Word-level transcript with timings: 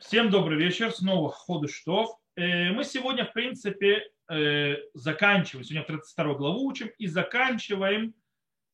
Всем 0.00 0.30
добрый 0.30 0.56
вечер, 0.56 0.92
снова 0.92 1.30
ходу 1.30 1.68
штов. 1.68 2.18
Э, 2.34 2.70
мы 2.70 2.84
сегодня, 2.84 3.26
в 3.26 3.34
принципе, 3.34 4.08
э, 4.30 4.76
заканчиваем, 4.94 5.62
сегодня 5.62 5.86
32 5.86 6.34
главу 6.36 6.64
учим 6.66 6.90
и 6.96 7.06
заканчиваем 7.06 8.14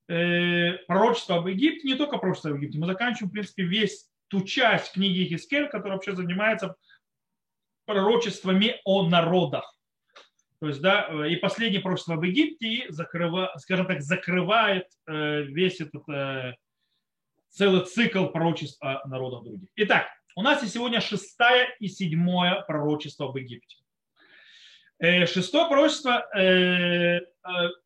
э, 0.08 0.74
пророчество 0.86 1.38
об 1.38 1.48
Египте, 1.48 1.88
не 1.88 1.96
только 1.96 2.18
пророчество 2.18 2.52
об 2.52 2.58
Египте, 2.58 2.78
мы 2.78 2.86
заканчиваем, 2.86 3.30
в 3.30 3.32
принципе, 3.32 3.64
весь 3.64 4.08
ту 4.28 4.42
часть 4.42 4.92
книги 4.92 5.24
Хискель, 5.24 5.66
которая 5.66 5.94
вообще 5.94 6.14
занимается 6.14 6.76
пророчествами 7.86 8.80
о 8.84 9.08
народах. 9.08 9.76
То 10.60 10.68
есть, 10.68 10.80
да, 10.80 11.26
и 11.26 11.34
последнее 11.34 11.80
пророчество 11.80 12.14
об 12.14 12.22
Египте, 12.22 12.86
закрыва, 12.88 13.52
скажем 13.56 13.86
так, 13.86 14.00
закрывает 14.00 14.86
весь 15.06 15.80
этот 15.80 16.04
целый 17.48 17.84
цикл 17.84 18.26
пророчеств 18.26 18.80
о 18.80 19.06
народах 19.08 19.44
других. 19.44 19.68
Итак, 19.74 20.06
у 20.36 20.42
нас 20.42 20.62
есть 20.62 20.74
сегодня 20.74 21.00
шестое 21.00 21.74
и 21.80 21.88
седьмое 21.88 22.60
пророчество 22.68 23.26
об 23.28 23.36
Египте. 23.36 23.76
Э, 24.98 25.26
шестое 25.26 25.66
пророчество 25.66 26.26
э, 26.34 26.40
э, 26.40 27.22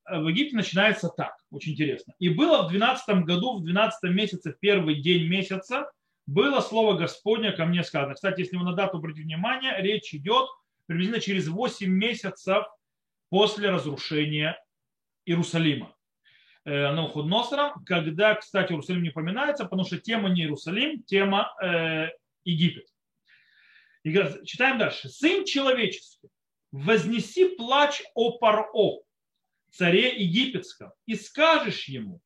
в 0.09 0.29
Египте 0.29 0.57
начинается 0.57 1.09
так, 1.09 1.37
очень 1.51 1.73
интересно. 1.73 2.13
И 2.19 2.29
было 2.29 2.67
в 2.67 2.71
12 2.71 3.25
году, 3.25 3.59
в 3.59 3.65
12 3.65 4.11
месяце, 4.11 4.53
в 4.53 4.59
первый 4.59 4.97
день 4.97 5.29
месяца, 5.29 5.91
было 6.27 6.61
слово 6.61 6.95
Господня 6.95 7.53
ко 7.53 7.65
мне 7.67 7.85
сказано. 7.85 8.15
Кстати, 8.15 8.41
если 8.41 8.57
вы 8.57 8.65
на 8.65 8.75
дату 8.75 8.99
обратите 8.99 9.23
внимание, 9.23 9.75
речь 9.79 10.13
идет 10.13 10.49
приблизительно 10.87 11.21
через 11.21 11.49
8 11.49 11.89
месяцев 11.89 12.65
после 13.29 13.71
разрушения 13.71 14.61
Иерусалима. 15.25 15.95
Навуходоносором, 16.65 17.85
когда, 17.85 18.35
кстати, 18.35 18.73
Иерусалим 18.73 19.03
не 19.03 19.11
упоминается, 19.11 19.65
потому 19.65 19.85
что 19.85 19.99
тема 19.99 20.29
не 20.29 20.43
Иерусалим, 20.43 21.03
тема 21.05 21.53
Египет. 22.45 22.87
И 24.03 24.13
говорит, 24.13 24.45
читаем 24.47 24.79
дальше. 24.79 25.09
Сын 25.09 25.45
человеческий, 25.45 26.29
вознеси 26.73 27.55
плач 27.57 28.03
о 28.15 28.39
Паро, 28.39 28.71
царе 29.71 30.17
египетском, 30.23 30.93
и 31.07 31.15
скажешь 31.15 31.87
ему, 31.89 32.21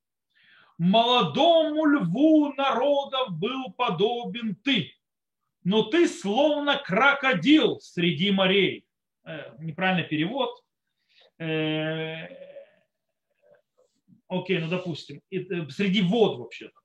молодому 0.79 1.85
льву 1.87 2.53
народов 2.55 3.33
был 3.33 3.73
подобен 3.73 4.57
ты, 4.57 4.93
но 5.63 5.83
ты 5.83 6.09
словно 6.09 6.79
крокодил 6.79 7.81
среди 7.81 8.31
морей. 8.31 8.87
Э, 9.25 9.57
неправильный 9.59 10.05
перевод. 10.05 10.63
Э, 11.39 12.27
окей, 14.29 14.59
ну 14.59 14.69
допустим, 14.69 15.23
э, 15.31 15.69
среди 15.71 16.03
вод 16.03 16.39
вообще-то 16.39 16.79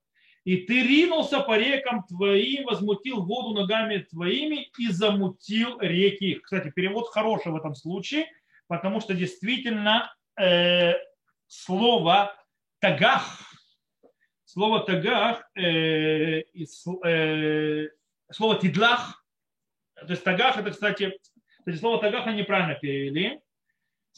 и 0.49 0.57
ты 0.57 0.81
ринулся 0.81 1.41
по 1.41 1.55
рекам 1.55 2.03
твоим, 2.07 2.65
возмутил 2.65 3.21
воду 3.21 3.53
ногами 3.53 3.99
твоими 3.99 4.71
и 4.79 4.87
замутил 4.87 5.79
реки 5.79 6.31
их. 6.31 6.41
Кстати, 6.41 6.71
перевод 6.71 7.07
хороший 7.09 7.51
в 7.51 7.55
этом 7.55 7.75
случае, 7.75 8.25
потому 8.65 8.99
что 8.99 9.13
действительно 9.13 10.11
э, 10.41 10.93
слово 11.45 12.35
тагах, 12.79 13.39
слово 14.43 14.79
тагах, 14.79 15.43
э, 15.55 16.41
и, 16.41 16.65
э, 17.05 17.87
слово 18.31 18.59
тидлах, 18.59 19.23
то 19.93 20.09
есть 20.09 20.23
тагах, 20.23 20.57
это, 20.57 20.71
кстати, 20.71 21.15
кстати 21.59 21.77
слово 21.77 22.01
тагах 22.01 22.25
неправильно 22.25 22.73
перевели, 22.73 23.39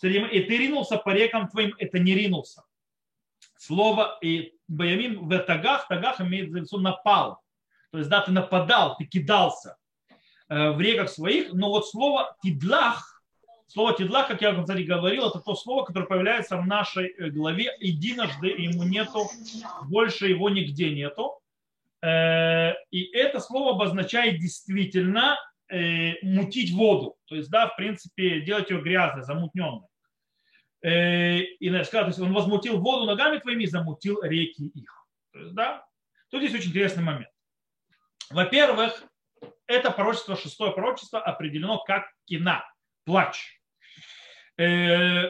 и 0.01 0.39
ты 0.43 0.57
ринулся 0.57 0.95
по 0.95 1.09
рекам 1.09 1.49
твоим, 1.49 1.75
это 1.77 1.99
не 1.99 2.15
ринулся. 2.15 2.63
Слово 3.57 4.17
и 4.21 4.53
Баямин 4.71 5.27
в 5.27 5.39
тагах, 5.39 5.87
тагах 5.87 6.21
имеет 6.21 6.49
в 6.49 6.55
виду 6.55 6.79
напал. 6.79 7.41
То 7.91 7.97
есть, 7.97 8.09
да, 8.09 8.21
ты 8.21 8.31
нападал, 8.31 8.95
ты 8.97 9.05
кидался 9.05 9.75
э, 10.47 10.71
в 10.71 10.79
реках 10.79 11.09
своих, 11.09 11.51
но 11.51 11.69
вот 11.69 11.89
слово 11.89 12.37
тидлах, 12.41 13.21
слово 13.67 13.93
тидлах, 13.93 14.29
как 14.29 14.41
я, 14.41 14.55
кстати, 14.55 14.83
говорил, 14.83 15.27
это 15.27 15.39
то 15.39 15.55
слово, 15.55 15.83
которое 15.83 16.05
появляется 16.05 16.55
в 16.55 16.65
нашей 16.65 17.07
э, 17.07 17.29
главе 17.31 17.75
единожды, 17.79 18.47
ему 18.47 18.83
нету, 18.83 19.27
больше 19.89 20.27
его 20.27 20.49
нигде 20.49 20.91
нету. 20.91 21.37
Э, 22.01 22.71
и 22.91 23.03
это 23.13 23.41
слово 23.41 23.71
обозначает 23.71 24.39
действительно 24.39 25.37
мутить 26.21 26.73
воду. 26.73 27.15
То 27.27 27.35
есть, 27.37 27.49
да, 27.49 27.67
в 27.67 27.77
принципе, 27.77 28.41
делать 28.41 28.69
ее 28.69 28.81
грязной, 28.81 29.23
замутненной. 29.23 29.87
Э, 30.83 31.37
и 31.37 31.83
сказал, 31.83 32.05
то 32.05 32.07
есть 32.07 32.19
он 32.19 32.33
возмутил 32.33 32.79
воду 32.79 33.05
ногами 33.05 33.37
твоими 33.37 33.63
и 33.63 33.67
замутил 33.67 34.21
реки 34.23 34.67
их. 34.67 35.07
То 35.31 35.39
есть, 35.39 35.53
да, 35.53 35.85
тут 36.29 36.41
здесь 36.41 36.55
очень 36.55 36.69
интересный 36.69 37.03
момент. 37.03 37.29
Во-первых, 38.31 39.03
это 39.67 39.91
пророчество, 39.91 40.35
шестое 40.35 40.71
пророчество 40.71 41.19
определено 41.19 41.77
как 41.83 42.05
кина, 42.25 42.65
плач. 43.05 43.61
Э, 44.57 45.29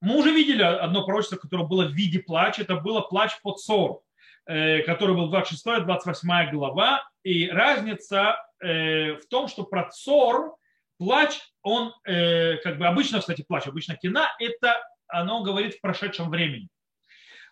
мы 0.00 0.16
уже 0.16 0.32
видели 0.32 0.62
одно 0.62 1.04
пророчество, 1.04 1.36
которое 1.36 1.66
было 1.66 1.86
в 1.86 1.92
виде 1.92 2.18
плача. 2.18 2.62
Это 2.62 2.76
было 2.76 3.00
плач 3.00 3.40
по 3.42 3.52
Цору, 3.52 4.02
э, 4.46 4.82
который 4.82 5.14
был 5.14 5.32
26-28 5.32 6.50
глава. 6.50 7.08
И 7.22 7.48
разница 7.48 8.36
в 8.60 9.20
том, 9.30 9.46
что 9.46 9.62
про 9.62 9.88
Цор 9.88 10.56
плач, 10.98 11.40
он, 11.62 11.94
э, 12.04 12.56
как 12.58 12.78
бы 12.78 12.86
обычно, 12.86 13.20
кстати, 13.20 13.44
плач, 13.46 13.66
обычно 13.66 13.96
кина, 13.96 14.28
это 14.38 14.76
оно 15.06 15.42
говорит 15.42 15.74
в 15.74 15.80
прошедшем 15.80 16.30
времени. 16.30 16.68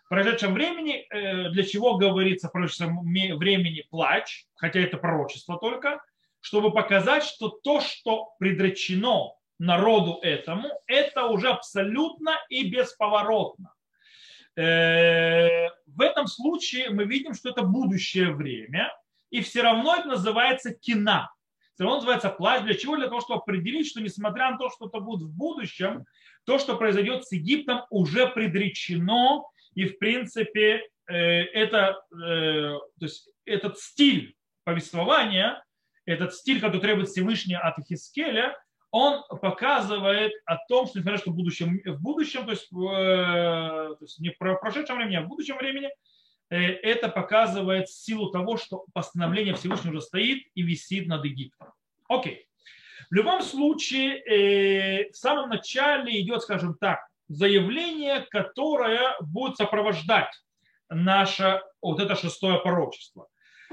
В 0.05 0.09
прошедшем 0.09 0.55
времени, 0.55 1.07
э, 1.11 1.51
для 1.51 1.65
чего 1.65 1.97
говорится 1.97 2.49
в 2.49 2.53
прошедшем 2.53 3.01
времени 3.03 3.87
плач, 3.91 4.45
хотя 4.55 4.81
это 4.81 4.99
пророчество 4.99 5.59
только, 5.59 6.01
чтобы 6.41 6.73
показать, 6.73 7.25
что 7.25 7.49
то, 7.49 7.81
что 7.81 8.35
предречено 8.39 9.33
народу 9.59 10.21
этому, 10.23 10.69
это 10.87 11.27
уже 11.27 11.49
абсолютно 11.49 12.39
и 12.51 12.69
бесповоротно. 12.69 13.73
Э, 14.55 15.69
в 15.87 16.01
этом 16.01 16.27
случае 16.27 16.91
мы 16.91 17.05
видим, 17.05 17.35
что 17.35 17.51
это 17.51 17.63
будущее 17.63 18.33
время, 18.33 18.93
и 19.31 19.41
все 19.41 19.63
равно 19.63 19.97
это 19.97 20.09
называется 20.09 20.73
кина 20.73 21.31
все 21.77 21.85
равно 21.85 21.97
называется 21.97 22.31
плач. 22.31 22.63
Для 22.63 22.75
чего? 22.75 22.97
Для 22.97 23.09
того, 23.09 23.21
чтобы 23.21 23.41
определить, 23.41 23.87
что 23.87 24.01
несмотря 24.01 24.51
на 24.51 24.57
то, 24.57 24.71
что 24.71 24.87
это 24.87 24.99
будет 24.99 25.29
в 25.29 25.37
будущем, 25.37 26.07
то, 26.45 26.59
что 26.59 26.75
произойдет 26.77 27.27
с 27.27 27.33
Египтом, 27.33 27.83
уже 27.91 28.27
предречено. 28.29 29.43
И, 29.75 29.85
в 29.85 29.99
принципе, 29.99 30.89
э, 31.07 31.15
это, 31.15 32.03
э, 32.13 32.17
то 32.19 32.81
есть, 33.03 33.29
этот 33.45 33.79
стиль 33.79 34.37
повествования, 34.65 35.63
этот 36.07 36.33
стиль, 36.35 36.63
который 36.63 36.81
требует 36.81 37.09
Всевышний 37.09 37.57
от 37.57 37.77
Хискеля, 37.87 38.57
он 38.91 39.23
показывает 39.43 40.33
о 40.47 40.57
том, 40.69 40.87
что 40.87 40.99
несмотря 40.99 41.19
на 41.19 41.19
что 41.19 41.31
в 41.33 41.37
будущем, 41.37 41.83
в 41.85 42.01
будущем 42.01 42.47
то, 42.47 42.53
есть, 42.53 42.73
э, 42.73 42.75
то 42.75 43.99
есть 44.01 44.19
не 44.19 44.31
в 44.31 44.39
прошедшем 44.39 44.97
времени, 44.97 45.17
а 45.17 45.23
в 45.23 45.29
будущем 45.29 45.59
времени, 45.59 45.91
это 46.49 47.09
показывает 47.09 47.89
силу 47.89 48.31
того, 48.31 48.57
что 48.57 48.85
постановление 48.93 49.55
Всевышнего 49.55 49.93
уже 49.93 50.03
стоит 50.03 50.47
и 50.55 50.63
висит 50.63 51.07
над 51.07 51.25
Египтом. 51.25 51.73
Окей. 52.09 52.47
В 53.11 53.15
любом 53.15 53.43
случае, 53.43 54.19
э, 54.19 55.11
в 55.11 55.17
самом 55.17 55.49
начале 55.49 56.21
идет, 56.21 56.43
скажем 56.43 56.75
так, 56.75 57.01
заявление, 57.29 58.27
которое 58.31 59.17
будет 59.21 59.57
сопровождать 59.57 60.33
наше 60.89 61.63
вот 61.83 62.01
это 62.01 62.15
шестое 62.15 62.59
пророчество. 62.59 63.29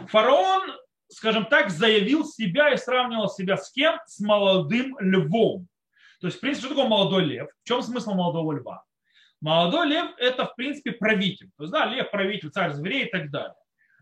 Фараон, 0.07 0.73
скажем 1.09 1.45
так, 1.45 1.69
заявил 1.69 2.25
себя 2.25 2.73
и 2.73 2.78
сравнивал 2.78 3.29
себя 3.29 3.57
с 3.57 3.72
кем? 3.72 4.00
С 4.06 4.19
молодым 4.19 4.97
львом. 5.00 5.67
То 6.19 6.28
есть, 6.28 6.38
в 6.38 6.41
принципе, 6.41 6.67
что 6.67 6.75
такое 6.75 6.89
молодой 6.89 7.25
лев? 7.25 7.50
В 7.63 7.67
чем 7.67 7.81
смысл 7.81 8.13
молодого 8.13 8.53
льва? 8.53 8.83
Молодой 9.43 9.87
лев– 9.87 10.11
это, 10.19 10.45
в 10.45 10.55
принципе, 10.55 10.93
правитель. 10.93 11.49
То 11.57 11.63
есть, 11.63 11.73
да, 11.73 11.85
лев– 11.85 12.09
правитель, 12.11 12.49
царь 12.49 12.71
зверей 12.71 13.07
и 13.07 13.11
так 13.11 13.29
далее. 13.29 13.53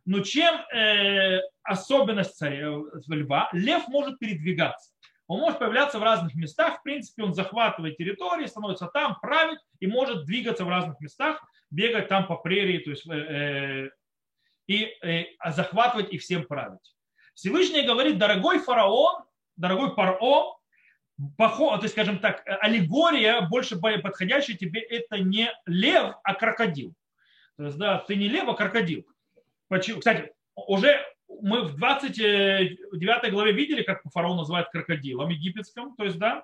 Но 0.06 0.19
чем 0.19 0.53
э, 0.72 1.40
особенность 1.63 2.38
царя, 2.38 2.68
э, 2.68 2.81
льва? 3.07 3.50
Лев 3.51 3.88
может 3.88 4.19
передвигаться. 4.19 4.92
Он 5.25 5.39
может 5.39 5.57
появляться 5.57 5.98
в 5.98 6.04
разных 6.04 6.36
местах. 6.36 6.77
В 6.77 6.83
принципе, 6.83 7.24
он 7.24 7.33
захватывает 7.33 7.98
территории, 7.98 8.45
становится 8.45 8.86
там, 8.86 9.18
правит 9.19 9.57
и 9.80 9.88
может 9.88 10.25
двигаться 10.25 10.63
в 10.63 10.69
разных 10.69 11.01
местах, 11.01 11.44
бегать 11.71 12.07
там 12.07 12.27
по 12.27 12.36
прерии, 12.36 12.77
то 12.77 12.92
есть, 12.92 13.07
э, 13.10 13.16
э, 13.16 13.89
и 14.68 14.95
э, 15.01 15.24
захватывать 15.51 16.13
и 16.13 16.19
всем 16.19 16.45
править. 16.45 16.95
Всевышний 17.33 17.81
говорит, 17.81 18.19
дорогой 18.19 18.60
фараон, 18.60 19.24
дорогой 19.56 19.95
паро, 19.95 20.19
поход, 21.38 21.79
то 21.79 21.85
есть, 21.85 21.94
скажем 21.94 22.19
так, 22.19 22.44
аллегория, 22.62 23.41
больше 23.41 23.77
подходящая 23.77 24.57
тебе, 24.57 24.81
это 24.81 25.19
не 25.19 25.51
лев, 25.65 26.15
а 26.23 26.33
крокодил. 26.33 26.94
То 27.57 27.65
есть, 27.65 27.77
да, 27.77 28.00
ты 28.00 28.15
не 28.15 28.27
лев, 28.27 28.47
а 28.47 28.53
крокодил. 28.53 29.06
Почему? 29.68 30.00
Кстати, 30.00 30.31
уже 30.56 31.00
мы 31.41 31.63
в 31.63 31.75
29 31.75 33.31
главе 33.31 33.51
видели, 33.51 33.83
как 33.83 34.01
фараон 34.12 34.38
называет 34.38 34.69
крокодилом 34.69 35.29
египетским, 35.29 35.95
то 35.95 36.03
есть, 36.03 36.18
да, 36.18 36.44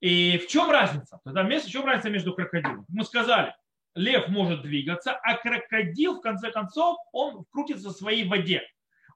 и 0.00 0.38
в 0.38 0.48
чем 0.48 0.70
разница? 0.70 1.20
Тогда 1.24 1.42
в 1.42 1.66
чем 1.66 1.86
разница 1.86 2.10
между 2.10 2.34
крокодилом? 2.34 2.84
Мы 2.88 3.04
сказали, 3.04 3.54
лев 3.94 4.28
может 4.28 4.62
двигаться, 4.62 5.12
а 5.12 5.36
крокодил, 5.36 6.18
в 6.18 6.20
конце 6.20 6.50
концов, 6.50 6.98
он 7.12 7.44
крутится 7.50 7.88
в 7.88 7.92
своей 7.92 8.28
воде. 8.28 8.62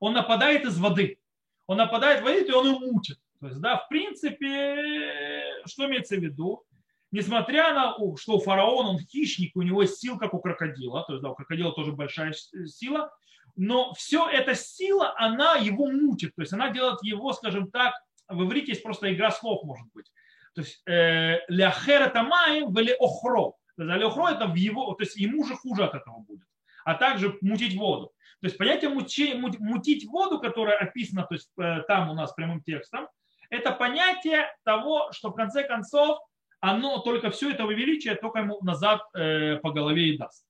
Он 0.01 0.15
нападает 0.15 0.65
из 0.65 0.79
воды. 0.79 1.19
он 1.67 1.77
нападает, 1.77 2.23
воит, 2.23 2.49
и 2.49 2.53
он 2.53 2.69
его 2.69 2.79
мутит. 2.79 3.19
То 3.41 3.47
есть, 3.47 3.61
да, 3.61 3.77
в 3.77 3.89
принципе, 3.89 5.63
что 5.67 5.87
имеется 5.87 6.17
в 6.17 6.21
виду? 6.21 6.65
Несмотря 7.11 7.73
на, 7.73 7.97
что 8.17 8.37
у 8.37 8.41
фараона 8.41 8.91
он 8.91 8.99
хищник, 8.99 9.57
у 9.57 9.63
него 9.63 9.85
сила, 9.87 10.19
как 10.19 10.35
у 10.35 10.41
крокодила, 10.41 11.05
то 11.05 11.15
есть, 11.15 11.23
да, 11.23 11.31
у 11.31 11.35
крокодила 11.35 11.73
тоже 11.73 11.93
большая 11.93 12.33
сила, 12.33 13.11
но 13.57 13.95
все 13.95 14.29
эта 14.29 14.55
сила, 14.55 15.15
она 15.17 15.55
его 15.57 15.91
мутит, 15.91 16.35
то 16.35 16.43
есть 16.43 16.53
она 16.53 16.71
делает 16.71 17.03
его, 17.03 17.33
скажем 17.33 17.71
так, 17.71 17.95
в 18.29 18.45
иврите 18.45 18.73
есть 18.73 18.83
просто 18.83 19.13
игра 19.13 19.31
слов, 19.31 19.65
может 19.65 19.87
быть. 19.95 20.13
То 20.55 20.61
есть 20.61 20.83
э, 20.87 21.39
ляхер 21.49 22.03
это 22.03 22.23
маем, 22.23 22.73
вели 22.75 22.95
охро. 22.99 23.57
То 23.77 23.85
есть 23.85 24.05
охро 24.05 24.29
это 24.29 24.47
в 24.47 24.55
его, 24.55 24.93
то 24.95 25.03
есть 25.03 25.17
ему 25.17 25.45
же 25.45 25.55
хуже 25.55 25.85
от 25.85 25.95
этого 25.95 26.19
будет. 26.19 26.47
А 26.85 26.95
также 26.95 27.39
мутить 27.41 27.77
воду. 27.77 28.13
То 28.41 28.47
есть 28.47 28.59
понятие 28.59 28.91
мутить 28.91 30.07
воду, 30.07 30.41
которое 30.41 30.77
описано 30.77 31.25
то 31.25 31.35
есть, 31.35 31.51
э, 31.59 31.83
там 31.89 32.11
у 32.11 32.15
нас 32.15 32.33
прямым 32.33 32.63
текстом, 32.63 33.09
это 33.51 33.73
понятие 33.73 34.51
того, 34.65 35.11
что 35.13 35.31
в 35.31 35.35
конце 35.35 35.65
концов 35.65 36.19
оно 36.61 36.99
только 36.99 37.31
все 37.31 37.51
это 37.53 37.65
величие 37.65 38.15
только 38.17 38.41
ему 38.41 38.59
назад 38.63 39.03
э, 39.15 39.57
по 39.57 39.71
голове 39.71 40.11
и 40.11 40.19
даст. 40.19 40.47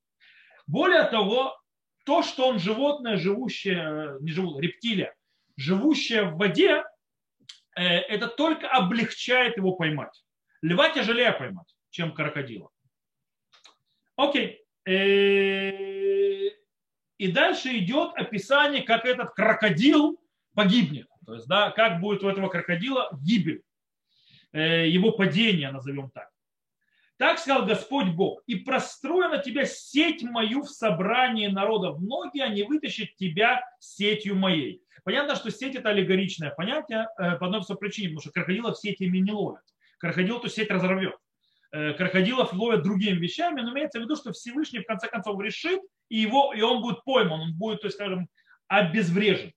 Более 0.67 1.05
того, 1.05 1.59
то, 2.05 2.23
что 2.23 2.49
он 2.49 2.59
животное, 2.59 3.17
живущее, 3.17 4.17
не 4.21 4.31
живут, 4.31 4.61
рептилия, 4.61 5.15
живущее 5.57 6.25
в 6.25 6.37
воде, 6.37 6.85
э, 7.77 7.83
это 7.83 8.29
только 8.29 8.69
облегчает 8.69 9.57
его 9.57 9.73
поймать. 9.73 10.25
Льва 10.63 10.91
тяжелее 10.91 11.33
поймать, 11.33 11.77
чем 11.91 12.13
крокодила. 12.15 12.71
Окей. 14.17 14.65
Э, 14.87 16.49
и 17.19 17.33
дальше 17.33 17.77
идет 17.77 18.15
описание, 18.15 18.83
как 18.83 19.05
этот 19.05 19.35
крокодил 19.35 20.19
погибнет. 20.55 21.09
То 21.29 21.35
есть, 21.35 21.47
да, 21.47 21.71
как 21.73 22.01
будет 22.01 22.23
у 22.23 22.29
этого 22.31 22.49
крокодила 22.49 23.11
гибель, 23.23 23.63
э, 24.53 24.89
его 24.89 25.13
падение, 25.13 25.71
назовем 25.71 26.09
так. 26.09 26.31
Так 27.19 27.39
сказал 27.39 27.67
Господь 27.67 28.07
Бог, 28.15 28.43
и 28.47 28.55
прострою 28.55 29.29
на 29.29 29.37
тебя 29.37 29.67
сеть 29.67 30.23
мою 30.23 30.63
в 30.63 30.71
собрании 30.71 31.49
народов. 31.49 31.99
Многие 31.99 32.43
они 32.43 32.63
вытащат 32.63 33.15
тебя 33.17 33.61
сетью 33.79 34.37
моей. 34.37 34.83
Понятно, 35.05 35.37
что 35.37 35.51
сеть 35.51 35.75
это 35.75 35.91
аллегоричное 35.91 36.49
понятие 36.49 37.09
э, 37.19 37.37
по 37.37 37.45
одной 37.45 37.61
причине, 37.79 38.09
потому 38.09 38.23
что 38.23 38.31
крокодилов 38.31 38.79
сетями 38.79 39.19
не 39.19 39.33
ловят. 39.33 39.65
Крокодил 39.99 40.39
эту 40.39 40.49
сеть 40.49 40.71
разорвет. 40.71 41.19
Э, 41.73 41.93
крокодилов 41.93 42.55
ловят 42.55 42.85
другими 42.85 43.19
вещами, 43.19 43.61
но 43.61 43.75
имеется 43.75 43.99
в 43.99 44.03
виду, 44.03 44.17
что 44.17 44.33
Всевышний 44.33 44.79
в 44.79 44.87
конце 44.87 45.09
концов 45.09 45.39
решит, 45.43 45.83
и, 46.09 46.21
его, 46.21 46.55
и 46.55 46.63
он 46.63 46.81
будет 46.81 47.05
пойман, 47.05 47.39
он 47.39 47.53
будет, 47.53 47.83
то 47.83 47.89
есть, 47.89 47.99
скажем, 47.99 48.31
обезврежен. 48.67 49.53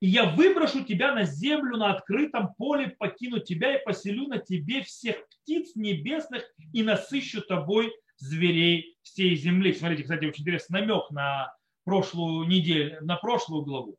И 0.00 0.06
я 0.06 0.30
выброшу 0.30 0.84
тебя 0.84 1.12
на 1.12 1.24
землю 1.24 1.76
на 1.76 1.92
открытом 1.92 2.54
поле, 2.54 2.90
покину 2.98 3.40
тебя 3.40 3.76
и 3.76 3.84
поселю 3.84 4.28
на 4.28 4.38
тебе 4.38 4.82
всех 4.82 5.16
птиц 5.28 5.74
небесных 5.74 6.44
и 6.72 6.82
насыщу 6.82 7.42
тобой 7.42 7.92
зверей 8.16 8.96
всей 9.02 9.34
земли. 9.34 9.72
Смотрите, 9.72 10.04
кстати, 10.04 10.24
очень 10.24 10.42
интересный 10.42 10.80
намек 10.80 11.10
на 11.10 11.52
прошлую 11.84 12.46
неделю, 12.46 12.98
на 13.00 13.16
прошлую 13.16 13.62
главу. 13.64 13.96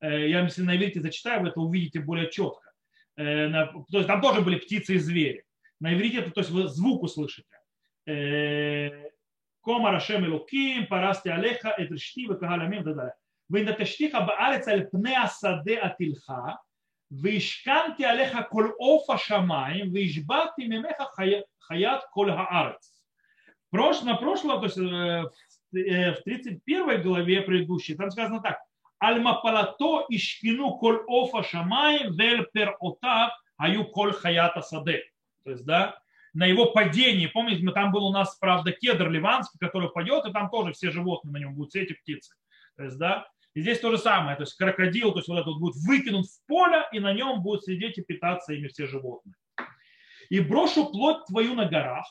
Э, 0.00 0.28
я, 0.28 0.40
если 0.40 0.62
на 0.62 0.76
иврите 0.76 1.00
зачитаю, 1.00 1.42
вы 1.42 1.48
это 1.48 1.60
увидите 1.60 2.00
более 2.00 2.30
четко. 2.30 2.72
Э, 3.16 3.48
то 3.50 3.98
есть 3.98 4.06
там 4.06 4.20
тоже 4.20 4.40
были 4.40 4.58
птицы 4.58 4.94
и 4.94 4.98
звери. 4.98 5.44
На 5.78 5.94
иврите, 5.94 6.22
то 6.22 6.40
есть 6.40 6.50
вы 6.50 6.68
звук 6.68 7.02
услышите. 7.02 7.48
Э, 8.06 9.10
Кома 9.60 9.90
Рашем 9.90 10.24
Элуким, 10.24 10.86
Парасти 10.86 11.28
Алеха, 11.28 11.74
Эдрешти, 11.76 12.22
Векагаламим, 12.22 12.82
и 12.82 12.84
так 12.84 12.96
далее. 12.96 13.14
ונטשתיך 13.49 14.15
בארץ 14.15 14.67
על 14.67 14.83
פני 14.91 15.15
השדה 15.15 15.81
עתילך, 15.81 16.33
והשכנתי 17.11 18.05
עליך 18.05 18.37
כל 18.49 18.69
עוף 18.77 19.09
השמיים, 19.09 19.91
והשבעתי 19.93 20.67
ממך 20.67 20.95
חיית 21.67 22.01
כל 22.11 22.29
הארץ. 22.29 22.97
На 23.73 24.17
прошлом, 24.17 24.59
то 24.59 24.65
есть 24.65 24.77
в 24.77 26.23
31 26.25 27.01
главе 27.01 27.41
предыдущей, 27.41 27.95
там 27.95 28.11
сказано 28.11 28.41
так. 28.41 28.59
Альмапалато 28.99 30.05
ишкину 30.09 30.77
коль 30.77 31.01
офа 31.07 31.41
шамай 31.41 32.09
вель 32.09 32.45
пер 32.51 32.75
отав 32.81 33.31
аю 33.57 33.85
коль 33.85 34.11
хаята 34.11 34.61
саде. 34.61 35.05
То 35.45 35.51
есть, 35.51 35.65
да, 35.65 35.97
на 36.33 36.45
его 36.45 36.73
падении, 36.73 37.27
помните, 37.27 37.65
там 37.71 37.93
был 37.93 38.05
у 38.05 38.11
нас, 38.11 38.35
правда, 38.35 38.73
кедр 38.73 39.09
ливанский, 39.09 39.57
который 39.57 39.89
падет, 39.89 40.25
и 40.25 40.33
там 40.33 40.49
тоже 40.49 40.73
все 40.73 40.91
животные 40.91 41.31
на 41.31 41.37
нем 41.37 41.55
будут, 41.55 41.69
все 41.69 41.83
эти 41.83 41.93
птицы. 41.93 42.35
То 42.75 42.83
есть, 42.83 42.97
да, 42.97 43.25
и 43.56 43.62
здесь 43.62 43.80
то 43.80 43.90
же 43.90 43.96
самое, 43.96 44.36
то 44.36 44.42
есть 44.42 44.54
крокодил, 44.54 45.12
то 45.12 45.20
есть 45.20 45.28
вот 45.28 45.38
этот 45.38 45.58
будет 45.58 45.76
выкинут 45.76 46.26
в 46.26 46.46
поле, 46.46 46.84
и 46.92 47.00
на 47.00 47.14
нем 47.14 47.40
будут 47.40 47.64
сидеть 47.64 47.96
и 47.96 48.02
питаться 48.02 48.52
ими 48.52 48.68
все 48.68 48.86
животные. 48.86 49.34
И 50.28 50.40
брошу 50.40 50.90
плоть 50.92 51.24
твою 51.24 51.54
на 51.54 51.64
горах, 51.66 52.04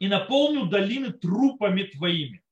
и 0.00 0.08
наполню 0.08 0.66
долины 0.66 1.12
трупами 1.12 1.84
твоими. 1.84 2.42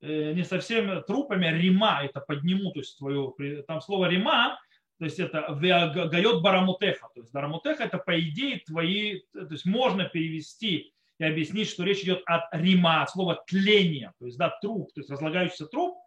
Э, 0.00 0.32
не 0.32 0.44
совсем 0.44 1.02
трупами, 1.02 1.48
а 1.48 1.52
рима, 1.52 2.04
это 2.04 2.20
подниму, 2.20 2.70
то 2.70 2.78
есть 2.78 2.96
твою, 2.98 3.36
там 3.66 3.80
слово 3.80 4.08
рима, 4.08 4.60
то 5.00 5.06
есть 5.06 5.18
это 5.18 5.58
гает 5.60 6.40
барамутеха, 6.40 7.08
то 7.14 7.20
есть 7.20 7.32
барамутеха 7.32 7.82
это 7.82 7.98
по 7.98 8.16
идее 8.20 8.60
твои, 8.60 9.22
то 9.32 9.48
есть 9.50 9.66
можно 9.66 10.04
перевести 10.04 10.94
и 11.18 11.24
объяснить, 11.24 11.68
что 11.68 11.84
речь 11.84 12.02
идет 12.02 12.22
от 12.26 12.44
рима, 12.52 13.02
от 13.02 13.10
слова 13.10 13.42
тление, 13.46 14.12
то 14.18 14.26
есть 14.26 14.38
да, 14.38 14.50
труп, 14.60 14.92
то 14.94 15.00
есть 15.00 15.10
разлагающийся 15.10 15.66
труп, 15.66 15.98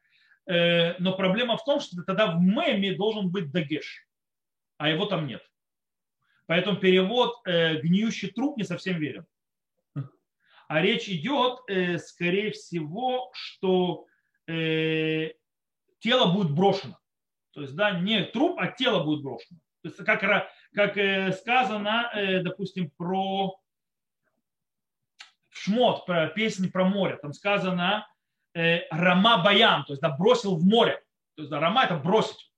э, 0.48 0.98
но 1.00 1.16
проблема 1.16 1.58
в 1.58 1.64
том, 1.64 1.80
что 1.80 2.04
тогда 2.04 2.32
в 2.32 2.40
меме 2.40 2.96
должен 2.96 3.32
быть 3.32 3.52
дагеш, 3.52 4.08
а 4.78 4.90
его 4.90 5.06
там 5.06 5.28
нет. 5.28 5.42
Поэтому 6.46 6.78
перевод 6.78 7.36
э, 7.46 7.80
гниющий 7.82 8.32
труп 8.32 8.58
не 8.58 8.64
совсем 8.64 9.00
верен. 9.00 9.26
А 10.68 10.82
речь 10.82 11.10
идет, 11.10 11.60
э, 11.68 11.98
скорее 11.98 12.52
всего, 12.52 13.32
что 13.34 14.06
тело 14.48 16.34
будет 16.34 16.52
брошено. 16.56 16.98
То 17.52 17.62
есть, 17.62 17.76
да, 17.76 18.00
не 18.00 18.24
труп, 18.24 18.58
а 18.58 18.66
тело 18.66 19.04
будет 19.04 19.22
брошено. 19.22 19.60
То 19.84 19.90
есть, 19.90 19.98
как, 19.98 20.50
как 20.74 21.36
сказано, 21.36 22.12
допустим, 22.44 22.90
про 22.98 23.60
Шмот, 25.60 26.06
про 26.06 26.28
песни 26.28 26.68
про 26.68 26.86
море, 26.86 27.18
там 27.18 27.34
сказано 27.34 28.08
э, 28.54 28.88
Рама 28.92 29.44
Баян, 29.44 29.84
то 29.86 29.94
есть 29.94 30.02
да, 30.02 30.10
бросил 30.10 30.56
в 30.56 30.66
море. 30.66 31.02
То 31.36 31.42
есть 31.42 31.50
да, 31.50 31.60
Рама 31.60 31.84
это 31.84 31.98
бросить. 31.98 32.52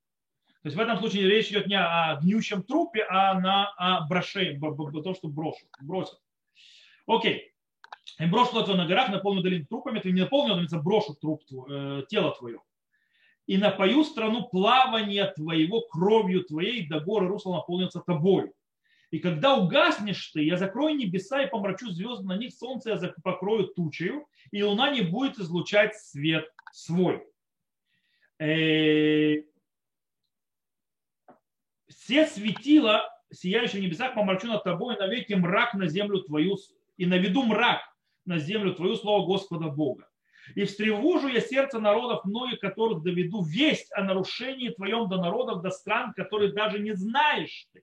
То 0.62 0.68
есть 0.68 0.76
в 0.76 0.80
этом 0.80 0.98
случае 0.98 1.28
речь 1.28 1.50
идет 1.50 1.66
не 1.66 1.74
о 1.78 2.18
гниющем 2.22 2.62
трупе, 2.62 3.04
а 3.08 3.34
на 3.34 3.72
о 3.76 4.06
броше, 4.06 4.58
то, 5.02 5.14
что 5.14 5.28
брошу, 5.28 5.66
бросил. 5.80 6.18
Окей. 7.06 7.52
И 8.20 8.26
брошу 8.26 8.60
это 8.60 8.74
на 8.74 8.86
горах, 8.86 9.08
наполню 9.08 9.42
долину 9.42 9.66
трупами, 9.66 9.98
ты 9.98 10.12
не 10.12 10.20
наполнил, 10.20 10.54
а 10.54 10.78
брошу 10.78 11.14
труп, 11.14 11.42
э, 11.68 12.02
тело 12.08 12.32
твое. 12.36 12.60
И 13.46 13.58
напою 13.58 14.04
страну 14.04 14.48
плавания 14.48 15.26
твоего 15.34 15.80
кровью 15.80 16.44
твоей, 16.44 16.86
до 16.86 17.00
горы 17.00 17.26
русла 17.26 17.54
наполнится 17.56 18.00
тобою. 18.00 18.54
И 19.12 19.18
когда 19.18 19.54
угаснешь 19.56 20.28
ты, 20.28 20.42
я 20.42 20.56
закрою 20.56 20.96
небеса 20.96 21.42
и 21.42 21.50
помрачу 21.50 21.90
звезды 21.90 22.26
на 22.26 22.38
них, 22.38 22.54
солнце 22.54 22.92
я 22.92 23.14
покрою 23.22 23.66
тучею, 23.66 24.26
и 24.50 24.62
луна 24.62 24.90
не 24.90 25.02
будет 25.02 25.38
излучать 25.38 25.94
свет 25.94 26.50
свой. 26.72 27.22
Э, 28.38 29.42
все 31.88 32.26
светила, 32.26 33.06
сияющие 33.30 33.82
в 33.82 33.84
небесах, 33.84 34.14
помрачу 34.14 34.46
над 34.46 34.64
тобой, 34.64 34.96
и 34.96 34.98
навеки 34.98 35.34
мрак 35.34 35.74
на 35.74 35.88
землю 35.88 36.22
твою, 36.22 36.56
и 36.96 37.04
наведу 37.04 37.42
мрак 37.42 37.82
на 38.24 38.38
землю 38.38 38.74
твою, 38.74 38.96
слово 38.96 39.26
Господа 39.26 39.68
Бога. 39.68 40.08
И 40.54 40.64
встревожу 40.64 41.28
я 41.28 41.42
сердце 41.42 41.80
народов, 41.80 42.24
многих 42.24 42.60
которых 42.60 43.02
доведу 43.02 43.42
весть 43.42 43.92
о 43.92 44.04
нарушении 44.04 44.70
твоем 44.70 45.10
до 45.10 45.18
народов, 45.18 45.60
до 45.60 45.68
стран, 45.68 46.14
которые 46.14 46.54
даже 46.54 46.78
не 46.78 46.94
знаешь 46.94 47.68
ты 47.74 47.82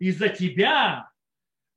из-за 0.00 0.28
тебя 0.28 1.08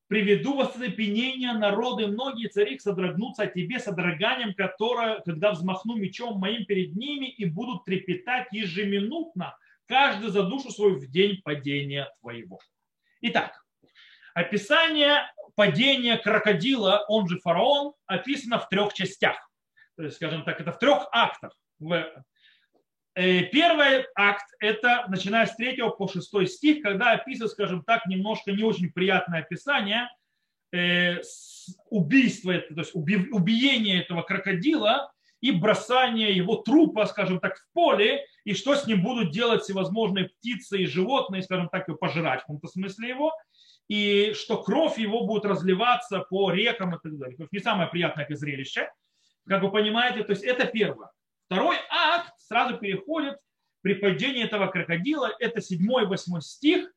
приведу 0.07 0.55
в 0.57 0.61
оцепенение 0.61 1.53
народы, 1.53 2.07
многие 2.07 2.47
цари 2.47 2.79
содрогнутся 2.79 3.43
о 3.43 3.47
тебе 3.47 3.79
содроганием, 3.79 4.53
которое, 4.53 5.19
когда 5.21 5.51
взмахну 5.51 5.95
мечом 5.95 6.39
моим 6.39 6.65
перед 6.65 6.95
ними 6.95 7.27
и 7.27 7.45
будут 7.45 7.85
трепетать 7.85 8.47
ежеминутно, 8.51 9.55
каждый 9.87 10.29
за 10.29 10.43
душу 10.43 10.71
свою 10.71 10.99
в 10.99 11.07
день 11.07 11.41
падения 11.43 12.09
твоего. 12.19 12.59
Итак, 13.21 13.63
описание 14.33 15.31
падения 15.55 16.17
крокодила, 16.17 17.05
он 17.07 17.27
же 17.27 17.39
фараон, 17.39 17.93
описано 18.05 18.59
в 18.59 18.69
трех 18.69 18.93
частях. 18.93 19.49
То 19.95 20.03
есть, 20.03 20.15
скажем 20.15 20.43
так, 20.43 20.59
это 20.59 20.71
в 20.71 20.79
трех 20.79 21.07
актах. 21.11 21.51
Э, 21.91 22.05
первый 23.15 24.05
акт– 24.15 24.45
это 24.59 25.05
начиная 25.07 25.45
с 25.45 25.55
3 25.55 25.77
по 25.97 26.07
6 26.07 26.47
стих, 26.47 26.81
когда 26.81 27.11
описывает, 27.11 27.51
скажем 27.51 27.83
так, 27.83 28.05
немножко 28.07 28.51
не 28.51 28.63
очень 28.63 28.91
приятное 28.91 29.41
описание 29.41 30.09
э, 30.71 31.21
убийства, 31.89 32.57
то 32.57 32.81
есть 32.81 32.95
убиение 32.95 34.01
этого 34.01 34.23
крокодила 34.23 35.11
и 35.41 35.51
бросание 35.51 36.31
его 36.33 36.55
трупа, 36.55 37.05
скажем 37.05 37.39
так, 37.39 37.57
в 37.57 37.73
поле, 37.73 38.25
и 38.45 38.53
что 38.53 38.75
с 38.75 38.87
ним 38.87 39.03
будут 39.03 39.31
делать 39.31 39.63
всевозможные 39.63 40.29
птицы 40.29 40.79
и 40.79 40.85
животные, 40.85 41.43
скажем 41.43 41.69
так, 41.69 41.89
и 41.89 41.95
пожирать 41.95 42.39
в 42.39 42.43
каком-то 42.43 42.67
смысле 42.67 43.09
его, 43.09 43.33
и 43.89 44.33
что 44.33 44.63
кровь 44.63 44.97
его 44.97 45.25
будет 45.25 45.45
разливаться 45.45 46.19
по 46.19 46.51
рекам 46.51 46.95
и 46.95 46.99
так 47.03 47.17
далее. 47.17 47.35
То 47.35 47.43
есть 47.43 47.53
не 47.53 47.59
самое 47.59 47.89
приятное 47.89 48.25
зрелище, 48.29 48.89
как 49.47 49.61
вы 49.61 49.71
понимаете, 49.71 50.23
то 50.23 50.31
есть 50.31 50.43
это 50.43 50.65
первое. 50.65 51.09
Второй 51.47 51.75
акт 51.89 52.32
сразу 52.47 52.77
переходит 52.77 53.37
при 53.81 53.95
падении 53.95 54.43
этого 54.43 54.67
крокодила, 54.67 55.31
это 55.39 55.59
7-8 55.59 56.41
стих, 56.41 56.89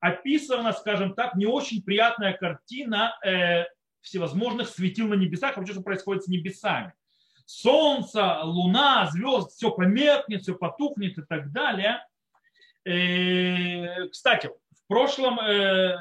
описана, 0.00 0.72
скажем 0.72 1.14
так, 1.14 1.34
не 1.34 1.46
очень 1.46 1.82
приятная 1.82 2.34
картина 2.34 3.16
э, 3.24 3.64
всевозможных 4.02 4.68
светил 4.68 5.08
на 5.08 5.14
небесах, 5.14 5.56
вообще, 5.56 5.72
что 5.72 5.82
происходит 5.82 6.24
с 6.24 6.28
небесами. 6.28 6.92
Солнце, 7.46 8.40
луна, 8.42 9.06
звезд, 9.10 9.52
все 9.52 9.70
померкнет, 9.70 10.42
все 10.42 10.54
потухнет 10.54 11.16
и 11.16 11.22
так 11.22 11.50
далее. 11.52 12.06
Э, 12.84 14.08
кстати, 14.08 14.48
в 14.48 14.86
прошлом, 14.86 15.40
э, 15.40 15.96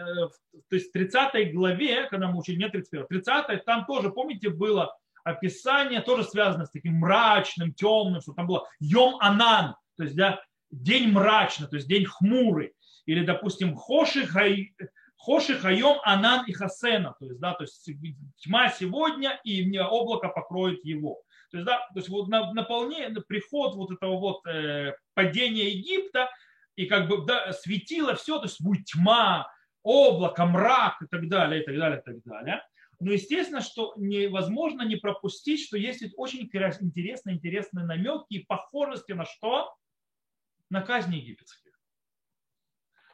то 0.70 0.76
есть 0.76 0.90
в 0.90 0.92
30 0.92 1.54
главе, 1.54 2.08
когда 2.10 2.28
мы 2.28 2.40
учили, 2.40 2.58
не 2.58 2.70
31, 2.70 3.08
30 3.08 3.64
там 3.64 3.86
тоже, 3.86 4.12
помните, 4.12 4.50
было 4.50 4.98
описание, 5.24 6.02
тоже 6.02 6.24
связано 6.24 6.66
с 6.66 6.72
таким 6.72 6.96
мрачным, 6.96 7.74
темным, 7.74 8.22
что 8.22 8.34
там 8.34 8.48
было 8.48 8.68
Йом 8.80 9.18
Анан, 9.20 9.76
то 9.98 10.04
есть 10.04 10.16
да, 10.16 10.42
день 10.72 11.12
мрачный, 11.12 11.68
то 11.68 11.76
есть 11.76 11.88
день 11.88 12.06
хмурый. 12.06 12.74
Или, 13.06 13.26
допустим, 13.26 13.76
Хоши, 13.76 14.26
хай, 14.26 14.74
хоши 15.18 15.58
Хайом 15.58 16.00
Анан 16.04 16.46
и 16.48 16.54
Хасена, 16.54 17.16
то 17.20 17.26
есть, 17.26 17.40
да, 17.40 17.54
то 17.54 17.64
есть 17.64 17.90
тьма 18.38 18.70
сегодня 18.70 19.40
и 19.44 19.78
облако 19.80 20.30
покроет 20.30 20.84
его. 20.86 21.22
То 21.52 21.58
есть, 21.58 21.66
да, 21.66 21.80
то 21.80 22.00
есть 22.00 22.10
вот 22.10 22.28
на, 22.30 22.52
наполнение, 22.54 23.10
приход 23.22 23.76
вот 23.76 23.92
этого 23.92 24.18
вот 24.18 24.46
э, 24.48 24.94
падения 25.14 25.70
Египта, 25.70 26.30
и 26.76 26.86
как 26.88 27.08
бы 27.08 27.26
да, 27.26 27.54
светило 27.54 28.16
все, 28.16 28.40
то 28.40 28.46
есть 28.46 28.62
будет 28.62 28.86
тьма, 28.86 29.48
облако, 29.84 30.46
мрак 30.46 31.02
и 31.02 31.06
так 31.06 31.28
далее, 31.30 31.62
и 31.62 31.66
так 31.66 31.78
далее, 31.78 32.00
и 32.00 32.04
так 32.04 32.24
далее. 32.24 32.64
Но 33.04 33.12
естественно, 33.12 33.60
что 33.60 33.94
невозможно 33.98 34.84
не 34.84 34.96
пропустить, 34.96 35.66
что 35.66 35.78
есть 35.78 36.04
очень 36.16 36.44
интересные, 36.44 37.36
интересные 37.36 37.86
намеки 37.86 38.26
и 38.30 38.46
похожести 38.46 39.12
на 39.12 39.26
что? 39.26 39.76
На 40.70 40.82
казни 40.82 41.18
египетские. 41.18 41.74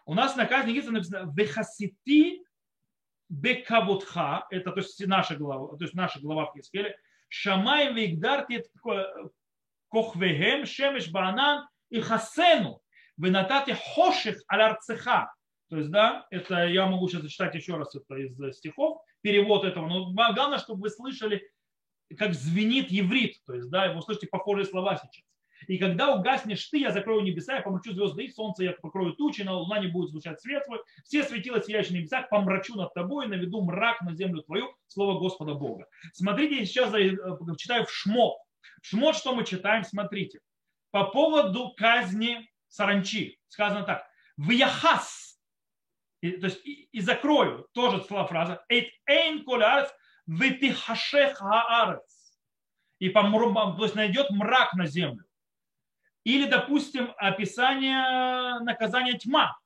У 0.05 0.13
нас 0.13 0.35
на 0.35 0.45
казни 0.45 0.71
египетских 0.71 0.93
написано 0.93 1.33
«Вехасити 1.35 2.45
бекавутха», 3.29 4.45
это 4.51 4.71
то 4.71 4.79
есть 4.79 5.05
наша 5.07 5.35
глава, 5.35 5.75
то 5.75 5.83
есть 5.83 5.95
наша 5.95 6.19
глава 6.19 6.45
в 6.45 6.53
Хискеле, 6.53 6.95
«Шамай 7.27 7.91
вейгдарти 7.91 8.63
кохвехем 9.89 10.67
шемеш 10.67 11.09
банан 11.11 11.67
и 11.89 11.99
хасену, 11.99 12.81
венатати 13.17 13.75
хоших 13.95 14.43
алярцеха». 14.47 15.33
То 15.69 15.77
есть, 15.77 15.91
да, 15.91 16.27
это 16.31 16.65
я 16.65 16.87
могу 16.87 17.07
сейчас 17.07 17.21
зачитать 17.21 17.55
еще 17.55 17.77
раз 17.77 17.95
это 17.95 18.15
из 18.15 18.57
стихов, 18.57 19.01
перевод 19.21 19.63
этого. 19.63 19.87
Но 19.87 20.11
главное, 20.11 20.57
чтобы 20.57 20.81
вы 20.81 20.89
слышали, 20.89 21.47
как 22.17 22.33
звенит 22.33 22.89
еврит. 22.89 23.37
То 23.45 23.53
есть, 23.53 23.69
да, 23.69 23.91
вы 23.91 23.99
услышите 23.99 24.27
похожие 24.27 24.65
слова 24.65 24.97
сейчас. 24.97 25.23
И 25.67 25.77
когда 25.77 26.15
угаснешь 26.15 26.65
ты, 26.67 26.79
я 26.79 26.91
закрою 26.91 27.21
небеса, 27.21 27.55
я 27.55 27.61
помрачу 27.61 27.93
звезды 27.93 28.25
и 28.25 28.31
солнце, 28.31 28.63
я 28.63 28.71
покрою 28.71 29.13
тучи, 29.13 29.41
на 29.41 29.53
луна 29.53 29.79
не 29.79 29.87
будет 29.87 30.09
звучать 30.09 30.39
свет 30.41 30.63
свой, 30.65 30.79
все 31.03 31.23
светила 31.23 31.61
сияющие 31.61 31.97
на 31.97 32.01
небесах, 32.01 32.29
помрачу 32.29 32.75
над 32.75 32.93
тобой, 32.93 33.27
наведу 33.27 33.61
мрак 33.61 34.01
на 34.01 34.15
землю 34.15 34.41
твою, 34.43 34.73
слово 34.87 35.19
Господа 35.19 35.53
Бога. 35.53 35.85
Смотрите, 36.13 36.65
сейчас 36.65 36.93
я 36.93 37.13
э, 37.13 37.15
читаю 37.57 37.85
в 37.85 37.91
Шмот. 37.91 38.37
Шмот, 38.81 39.15
что 39.17 39.35
мы 39.35 39.45
читаем, 39.45 39.83
смотрите. 39.83 40.39
По 40.91 41.05
поводу 41.05 41.73
казни 41.75 42.49
саранчи. 42.69 43.37
Сказано 43.47 43.83
так. 43.83 44.07
В 44.37 44.51
Яхас, 44.51 45.28
и, 46.21 46.31
то 46.31 46.47
есть 46.47 46.65
и, 46.65 46.89
и 46.91 47.01
закрою, 47.01 47.67
тоже 47.73 48.03
слова 48.03 48.25
фраза, 48.25 48.63
эйт 48.69 48.91
эйн 49.05 49.45
колярец 49.45 49.89
витихашех 50.27 51.37
хаарец. 51.37 52.37
И 52.99 53.09
помру, 53.09 53.53
то 53.53 53.83
есть 53.83 53.95
найдет 53.95 54.29
мрак 54.29 54.73
на 54.73 54.85
землю. 54.85 55.23
Или, 56.25 56.49
допустим, 56.49 57.13
описание 57.17 58.59
наказания 58.59 59.17
тьма. 59.17 59.57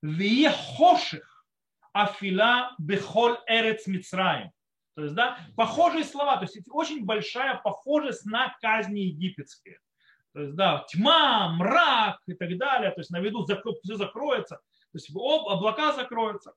Виехоших 0.00 1.44
афила 1.92 2.74
бехоль 2.78 3.38
эрец 3.46 3.86
мицраим. 3.86 4.50
То 4.94 5.04
есть, 5.04 5.14
да, 5.14 5.38
похожие 5.56 6.04
слова, 6.04 6.36
то 6.36 6.44
есть 6.44 6.58
очень 6.70 7.04
большая 7.04 7.56
похожесть 7.56 8.24
на 8.24 8.56
казни 8.60 9.00
египетские. 9.00 9.78
То 10.32 10.40
есть, 10.40 10.54
да, 10.54 10.84
тьма, 10.88 11.50
мрак 11.50 12.20
и 12.26 12.34
так 12.34 12.56
далее, 12.56 12.90
то 12.90 13.00
есть 13.00 13.10
на 13.10 13.20
виду 13.20 13.44
все 13.44 13.94
закроется. 13.96 14.60
То 14.92 14.98
есть 14.98 15.10
облака 15.10 15.92
закроются. 15.92 16.52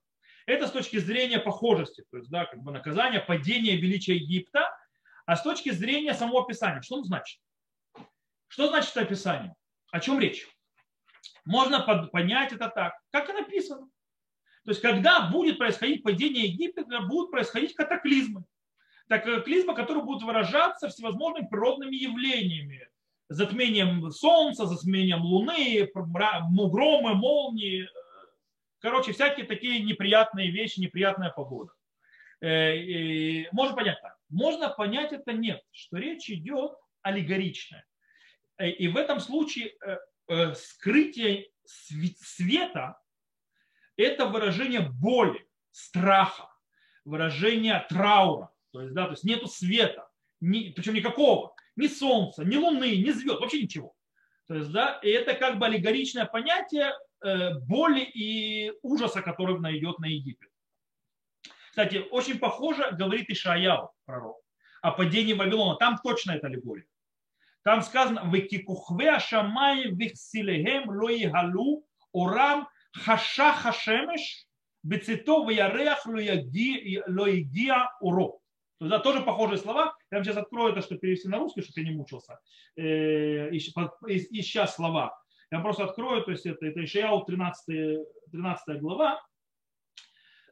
Это 0.46 0.68
с 0.68 0.72
точки 0.72 0.98
зрения 0.98 1.40
похожести, 1.40 2.06
то 2.12 2.18
есть 2.18 2.30
да, 2.30 2.46
как 2.46 2.62
бы 2.62 2.72
наказание, 2.72 3.20
падение 3.20 3.78
величия 3.78 4.16
Египта, 4.16 4.70
а 5.26 5.36
с 5.36 5.42
точки 5.42 5.72
зрения 5.72 6.14
самого 6.14 6.44
описания, 6.44 6.82
что 6.82 6.98
он 6.98 7.04
значит? 7.04 7.40
Что 8.48 8.68
значит 8.68 8.92
это 8.92 9.02
описание? 9.02 9.56
О 9.92 10.00
чем 10.00 10.20
речь? 10.20 10.48
Можно 11.46 11.80
понять 12.12 12.54
это 12.54 12.70
так, 12.70 12.94
как 13.12 13.30
и 13.30 13.34
написано. 13.34 13.88
То 14.66 14.72
есть, 14.72 14.82
когда 14.82 15.30
будет 15.30 15.58
происходить 15.58 16.04
падение 16.04 16.46
Египта, 16.46 16.84
будут 17.02 17.32
происходить 17.32 17.74
катаклизмы. 17.74 18.44
Катаклизмы, 19.08 19.76
которые 19.76 20.04
будут 20.04 20.24
выражаться 20.24 20.90
всевозможными 20.90 21.48
природными 21.48 21.96
явлениями. 21.96 22.88
Затмением 23.30 24.12
солнца, 24.12 24.66
затмением 24.68 25.22
луны, 25.22 25.90
громы, 25.94 27.16
молнии, 27.16 27.88
Короче, 28.86 29.14
всякие 29.14 29.48
такие 29.48 29.82
неприятные 29.82 30.52
вещи, 30.52 30.80
неприятная 30.80 31.32
погода. 31.32 31.72
Э, 32.40 33.50
можно 33.52 33.76
понять 33.76 34.00
так. 34.00 34.16
Можно 34.30 34.70
понять 34.70 35.12
это 35.12 35.34
нет, 35.34 35.60
что 35.72 35.98
речь 35.98 36.30
идет 36.30 36.74
аллегоричная. 37.02 37.84
Э, 38.60 38.70
и 38.70 38.88
в 38.88 38.96
этом 38.96 39.20
случае 39.20 39.74
э, 40.30 40.54
скрытие 40.54 41.50
света– 41.66 43.00
это 43.98 44.28
выражение 44.28 44.82
боли, 44.82 45.48
страха, 45.72 46.48
выражение 47.06 47.84
траура. 47.90 48.52
То 48.70 48.82
есть, 48.82 48.94
да, 48.94 49.06
то 49.06 49.14
есть 49.14 49.24
нету 49.24 49.48
света, 49.48 50.08
ни, 50.42 50.70
причем 50.70 50.94
никакого, 50.94 51.56
ни 51.76 51.88
солнца, 51.88 52.44
ни 52.44 52.56
луны, 52.56 52.98
ни 52.98 53.10
звезд, 53.10 53.40
вообще 53.40 53.64
ничего. 53.64 53.96
То 54.46 54.54
есть, 54.54 54.72
да, 54.72 55.00
и 55.02 55.10
это 55.10 55.34
как 55.34 55.58
бы 55.58 55.66
аллегоричное 55.66 56.26
понятие 56.26 56.94
боли 57.68 58.02
и 58.02 58.74
ужаса, 58.82 59.22
который 59.22 59.60
найдет 59.60 60.00
на 60.00 60.06
Египет. 60.06 60.50
Кстати, 61.70 62.06
очень 62.12 62.40
похоже 62.40 62.92
говорит 62.92 63.30
Ишаяу, 63.30 63.92
пророк, 64.06 64.38
о 64.82 64.92
падении 64.92 65.34
Вавилона. 65.34 65.76
Там 65.78 66.00
точно 66.02 66.32
это 66.32 66.48
аллегория. 66.48 66.86
Там 67.64 67.82
сказано, 67.82 68.30
«Векикухве 68.32 69.12
ашамай 69.12 69.90
вихсилехем 69.90 70.88
лоигалу 70.90 71.86
орам 72.14 72.70
хаша 72.94 73.54
хашемеш 73.54 74.48
бецито 74.84 75.46
вярех 75.50 76.06
лоигия 76.06 77.90
уро». 78.00 78.40
Туда 78.78 79.00
тоже 79.00 79.22
похожие 79.22 79.58
слова. 79.58 79.96
Я 80.12 80.18
вам 80.18 80.24
сейчас 80.26 80.38
открою 80.38 80.74
это, 80.74 80.82
чтобы 80.82 81.00
перевести 81.00 81.28
на 81.28 81.40
русский, 81.40 81.62
чтобы 81.62 81.82
я 81.82 81.90
не 81.90 81.96
мучился. 81.96 82.40
Э, 82.76 83.50
ища 83.50 84.68
слова. 84.68 85.18
Я 85.52 85.60
просто 85.60 85.86
открою, 85.86 86.24
то 86.24 86.32
есть 86.32 86.46
это, 86.46 86.66
это 86.66 86.84
Ишаяу 86.84 87.24
13, 87.24 88.00
13 88.32 88.82
глава, 88.82 89.22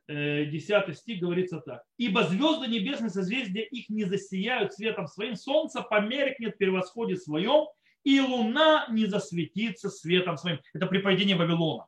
10 0.08 0.70
э, 0.70 0.94
стих 0.94 1.22
говорится 1.22 1.60
так. 1.62 1.84
«Ибо 1.98 2.24
звезды 2.24 2.68
небесные 2.68 3.10
созвездия 3.10 3.64
их 3.64 3.90
не 3.90 4.04
засияют 4.04 4.74
светом 4.74 5.08
своим, 5.08 5.36
солнце 5.36 5.82
померкнет 5.82 6.58
при 6.58 6.70
восходе 6.70 7.16
своем, 7.16 7.68
и 8.04 8.20
луна 8.20 8.86
не 8.90 9.06
засветится 9.06 9.90
светом 9.90 10.38
своим». 10.38 10.60
Это 10.74 10.88
при 10.88 11.00
падении 11.00 11.34
Вавилона. 11.34 11.88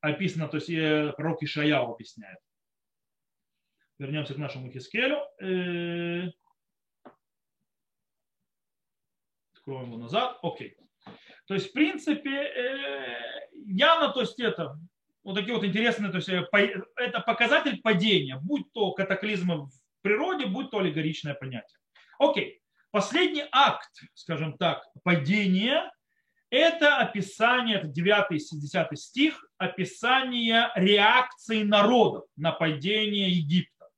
Описано, 0.00 0.48
то 0.48 0.56
есть 0.56 0.70
э, 0.70 1.12
пророк 1.16 1.42
Ишаяу 1.42 1.92
объясняет. 1.92 2.38
Вернемся 3.98 4.34
к 4.34 4.38
нашему 4.38 4.70
Хискелю. 4.70 5.20
Э, 5.40 6.28
откроем 9.54 9.86
его 9.86 9.98
назад. 9.98 10.38
Окей. 10.42 10.76
То 11.46 11.54
есть, 11.54 11.70
в 11.70 11.72
принципе, 11.72 12.30
э, 12.30 13.48
явно, 13.66 14.12
то 14.12 14.20
есть 14.20 14.38
это 14.40 14.78
вот 15.22 15.34
такие 15.34 15.54
вот 15.54 15.64
интересные, 15.64 16.10
то 16.10 16.16
есть 16.16 16.28
э, 16.28 16.44
это 16.96 17.20
показатель 17.20 17.80
падения, 17.82 18.38
будь 18.40 18.72
то 18.72 18.92
катаклизмы 18.92 19.66
в 19.66 19.70
природе, 20.02 20.46
будь 20.46 20.70
то 20.70 20.78
аллегоричное 20.78 21.34
понятие. 21.34 21.78
Окей. 22.18 22.60
Последний 22.90 23.44
акт, 23.52 23.90
скажем 24.14 24.56
так, 24.56 24.82
падения, 25.02 25.90
это 26.50 26.98
описание, 26.98 27.78
это 27.78 27.88
9-10 27.88 28.94
стих, 28.94 29.44
описание 29.58 30.70
реакции 30.74 31.62
народов 31.62 32.24
на 32.36 32.52
падение 32.52 33.28
Египта. 33.30 33.88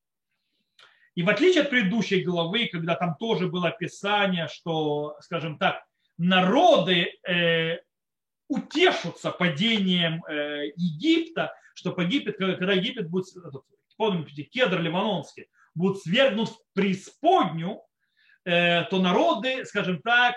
И 1.15 1.23
в 1.23 1.29
отличие 1.29 1.65
от 1.65 1.71
предыдущей 1.71 2.23
главы, 2.23 2.69
когда 2.69 2.95
там 2.95 3.17
тоже 3.17 3.49
было 3.49 3.69
описание, 3.69 4.49
что, 4.49 5.17
скажем 5.21 5.59
так, 5.59 5.85
народы 6.19 7.13
э, 7.27 7.79
утешутся 8.49 9.31
падением 9.31 10.25
э, 10.25 10.73
Египта, 10.77 11.55
что 11.75 11.93
погибет, 11.93 12.37
когда 12.37 12.73
Египет 12.73 13.09
будет, 13.09 13.27
помните, 13.97 14.43
кедр 14.43 14.81
ливанонский, 14.81 15.49
будет 15.75 16.03
свергнут 16.03 16.51
в 16.51 16.59
преисподнюю, 16.75 17.81
э, 18.45 18.85
то 18.85 19.01
народы, 19.01 19.65
скажем 19.65 20.03
так, 20.03 20.35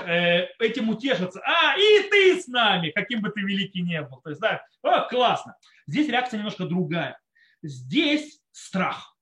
э, 0.00 0.46
этим 0.58 0.88
утешатся. 0.90 1.40
А, 1.44 1.76
и 1.76 2.08
ты 2.08 2.40
с 2.40 2.46
нами, 2.46 2.90
каким 2.90 3.20
бы 3.20 3.30
ты 3.30 3.40
великий 3.40 3.82
не 3.82 4.00
был. 4.02 4.20
То 4.20 4.30
есть, 4.30 4.40
да, 4.40 4.64
о, 4.82 5.08
классно. 5.08 5.56
Здесь 5.86 6.08
реакция 6.08 6.38
немножко 6.38 6.64
другая. 6.64 7.18
Здесь 7.62 8.40
страх. 8.52 9.16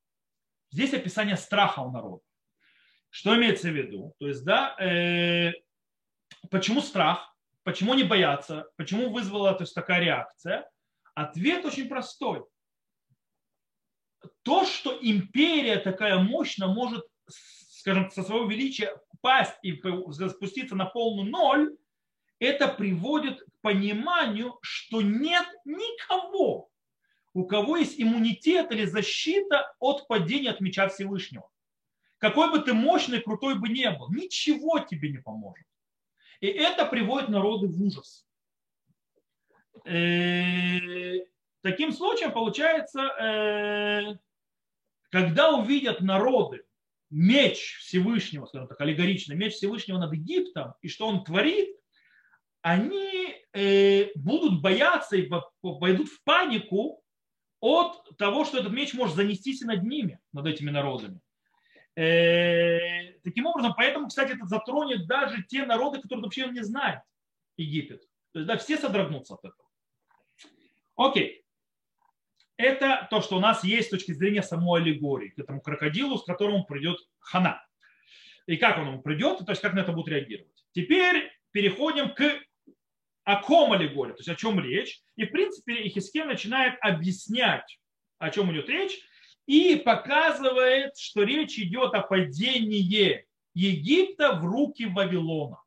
Здесь 0.71 0.93
описание 0.93 1.37
страха 1.37 1.81
у 1.81 1.91
народа. 1.91 2.23
Что 3.09 3.35
имеется 3.37 3.71
в 3.71 3.75
виду? 3.75 4.15
То 4.19 4.29
есть, 4.29 4.45
да, 4.45 4.77
э, 4.79 5.53
почему 6.51 6.81
страх? 6.81 7.35
Почему 7.63 7.95
не 7.95 8.05
боятся? 8.05 8.69
Почему 8.77 9.11
вызвала 9.11 9.55
то 9.55 9.65
есть, 9.65 9.75
такая 9.75 10.01
реакция? 10.01 10.69
Ответ 11.15 11.65
очень 11.65 11.89
простой. 11.89 12.45
То, 14.43 14.65
что 14.65 14.97
империя 15.01 15.77
такая 15.77 16.19
мощная 16.19 16.69
может, 16.69 17.05
скажем, 17.29 18.11
со 18.11 18.23
своего 18.23 18.47
величия 18.47 18.97
пасть 19.21 19.57
и 19.63 19.81
спуститься 20.29 20.77
на 20.77 20.85
полную 20.85 21.31
ноль, 21.31 21.77
это 22.39 22.69
приводит 22.69 23.41
к 23.41 23.61
пониманию, 23.63 24.59
что 24.63 25.01
нет 25.03 25.47
никого, 25.65 26.69
у 27.33 27.47
кого 27.47 27.79
есть 27.79 28.01
иммунитет 28.01 28.71
или 28.73 28.85
защита 28.85 29.75
от 29.81 30.07
падения 30.07 30.51
от 30.51 30.61
меча 30.61 30.89
Всевышнего. 30.89 31.51
Какой 32.19 32.51
бы 32.51 32.61
ты 32.61 32.73
мощный, 32.73 33.21
крутой 33.21 33.59
бы 33.59 33.69
не 33.69 33.91
был, 33.91 34.11
ничего 34.11 34.79
тебе 34.79 35.11
не 35.11 35.19
поможет. 35.19 35.67
И 36.41 36.47
это 36.47 36.87
приводит 36.87 37.29
народы 37.29 37.69
в 37.69 37.83
ужас. 37.83 38.27
Э, 39.85 41.21
таким 41.63 41.93
случаем 41.93 42.33
получается, 42.33 43.01
э, 43.01 44.19
когда 45.11 45.51
увидят 45.53 46.01
народы 46.01 46.65
меч 47.11 47.77
Всевышнего, 47.81 48.47
скажем 48.47 48.69
так, 48.69 48.81
аллегоричный 48.81 49.37
меч 49.37 49.55
Всевышнего 49.55 49.99
над 49.99 50.13
Египтом, 50.13 50.75
и 50.83 50.89
что 50.89 51.07
он 51.07 51.25
творит, 51.25 51.69
они 52.63 53.37
э, 53.53 54.11
будут 54.17 54.61
бояться 54.61 55.17
и 55.17 55.31
пойдут 55.61 56.09
в 56.09 56.23
панику 56.25 57.01
от 57.61 58.17
того, 58.19 58.45
что 58.45 58.59
этот 58.59 58.73
меч 58.73 58.93
может 58.93 59.15
занестись 59.15 59.63
и 59.63 59.67
над 59.67 59.85
ними, 59.85 60.19
над 60.33 60.47
этими 60.47 60.71
народами. 60.71 61.21
Э, 61.97 63.13
таким 63.25 63.47
образом, 63.47 63.73
поэтому, 63.75 64.09
кстати, 64.09 64.33
это 64.33 64.45
затронет 64.45 65.07
даже 65.07 65.43
те 65.45 65.65
народы, 65.65 66.01
которые 66.01 66.25
вообще 66.25 66.47
не 66.49 66.63
знают 66.63 67.01
Египет. 67.57 68.03
То 68.33 68.41
есть, 68.41 68.47
да, 68.47 68.59
все 68.59 68.77
содрогнутся 68.77 69.35
от 69.35 69.41
этого. 69.47 69.69
Окей. 70.97 71.43
Это 72.59 73.07
то, 73.11 73.21
что 73.23 73.37
у 73.37 73.41
нас 73.41 73.65
есть 73.65 73.89
с 73.89 73.91
точки 73.91 74.13
зрения 74.13 74.43
самой 74.43 74.81
аллегории, 74.81 75.29
к 75.29 75.39
этому 75.39 75.61
крокодилу, 75.61 76.19
с 76.19 76.25
которым 76.25 76.65
придет 76.65 76.99
хана. 77.19 77.67
И 78.47 78.57
как 78.57 78.79
он 78.79 78.89
ему 78.89 79.03
придет, 79.03 79.39
то 79.39 79.51
есть 79.51 79.63
как 79.63 79.75
на 79.75 79.81
это 79.81 79.93
будет 79.93 80.09
реагировать. 80.09 80.65
Теперь 80.73 81.31
переходим 81.51 82.15
к 82.15 82.23
о 83.25 83.43
ком 83.43 83.73
аллегория, 83.73 84.15
то 84.15 84.21
есть 84.21 84.29
о 84.29 84.37
чем 84.37 84.61
речь. 84.61 85.01
И, 85.17 85.25
в 85.25 85.33
принципе, 85.33 85.87
Ихискель 85.87 86.27
начинает 86.27 86.79
объяснять, 86.81 87.79
о 88.19 88.31
чем 88.31 88.53
идет 88.53 88.69
речь, 88.69 89.01
и 89.47 89.77
показывает, 89.77 90.97
что 90.99 91.23
речь 91.23 91.59
идет 91.59 91.95
о 91.95 92.03
падении 92.03 93.27
Египта 93.55 94.33
в 94.33 94.45
руки 94.45 94.87
Вавилона. 94.87 95.63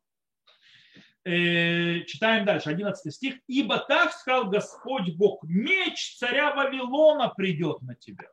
Э, 1.24 2.00
читаем 2.04 2.46
дальше, 2.46 2.70
11 2.70 3.14
стих. 3.14 3.36
«Ибо 3.46 3.78
так 3.78 4.12
сказал 4.12 4.48
Господь 4.48 5.14
Бог, 5.16 5.42
меч 5.44 6.16
царя 6.16 6.54
Вавилона 6.54 7.28
придет 7.28 7.82
на 7.82 7.94
тебя. 7.94 8.28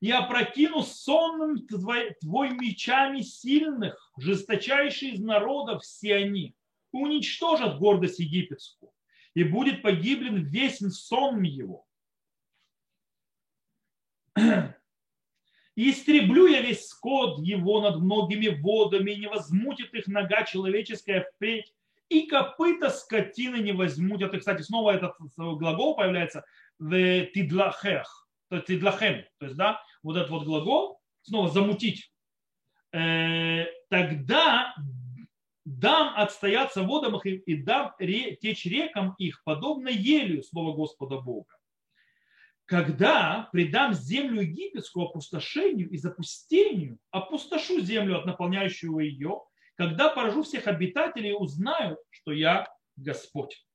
И 0.00 0.10
опрокину 0.10 0.82
сонным 0.82 1.66
твой, 1.66 2.14
твой 2.20 2.50
мечами 2.50 3.20
сильных, 3.20 4.12
жесточайшие 4.18 5.12
из 5.12 5.20
народов 5.20 5.82
все 5.82 6.16
они 6.16 6.54
уничтожат 6.92 7.78
гордость 7.78 8.18
египетскую, 8.18 8.92
и 9.34 9.44
будет 9.44 9.82
погиблен 9.82 10.42
весь 10.44 10.78
сон 10.78 11.42
его. 11.42 11.86
И 15.76 15.90
истреблю 15.90 16.46
я 16.46 16.60
весь 16.60 16.88
скот 16.88 17.38
его 17.40 17.80
над 17.80 18.00
многими 18.00 18.48
водами, 18.48 19.12
и 19.12 19.20
не 19.20 19.28
возмутит 19.28 19.94
их 19.94 20.08
нога 20.08 20.44
человеческая 20.44 21.26
впредь, 21.34 21.72
и 22.08 22.26
копыта 22.26 22.90
скотины 22.90 23.56
не 23.56 23.72
возьмут. 23.72 24.20
Это, 24.20 24.38
кстати, 24.38 24.62
снова 24.62 24.90
этот 24.90 25.14
глагол 25.36 25.96
появляется 25.96 26.44
в 26.78 27.26
тидлахех, 27.26 28.28
то 28.48 28.56
есть 28.56 28.66
тидлахем, 28.66 29.24
то 29.38 29.46
есть, 29.46 29.56
да, 29.56 29.80
вот 30.02 30.16
этот 30.16 30.30
вот 30.30 30.44
глагол, 30.44 31.00
снова 31.22 31.48
замутить. 31.48 32.12
Э, 32.92 33.66
тогда 33.88 34.74
дам 35.64 36.14
отстояться 36.16 36.82
водам 36.82 37.16
их 37.16 37.24
и 37.46 37.54
дам 37.54 37.92
течь 37.98 38.66
рекам 38.66 39.14
их, 39.18 39.42
подобно 39.44 39.88
елью, 39.88 40.42
слово 40.42 40.74
Господа 40.74 41.20
Бога. 41.20 41.54
Когда 42.70 43.48
предам 43.50 43.94
землю 43.94 44.42
египетскую 44.42 45.08
опустошению 45.08 45.90
и 45.90 45.96
запустению, 45.96 47.00
опустошу 47.10 47.80
землю 47.80 48.20
от 48.20 48.26
наполняющего 48.26 49.00
ее, 49.00 49.42
когда 49.74 50.08
поражу 50.08 50.44
всех 50.44 50.68
обитателей, 50.68 51.34
узнают, 51.36 51.98
что 52.10 52.30
я 52.30 52.72
Господь. 52.94 53.66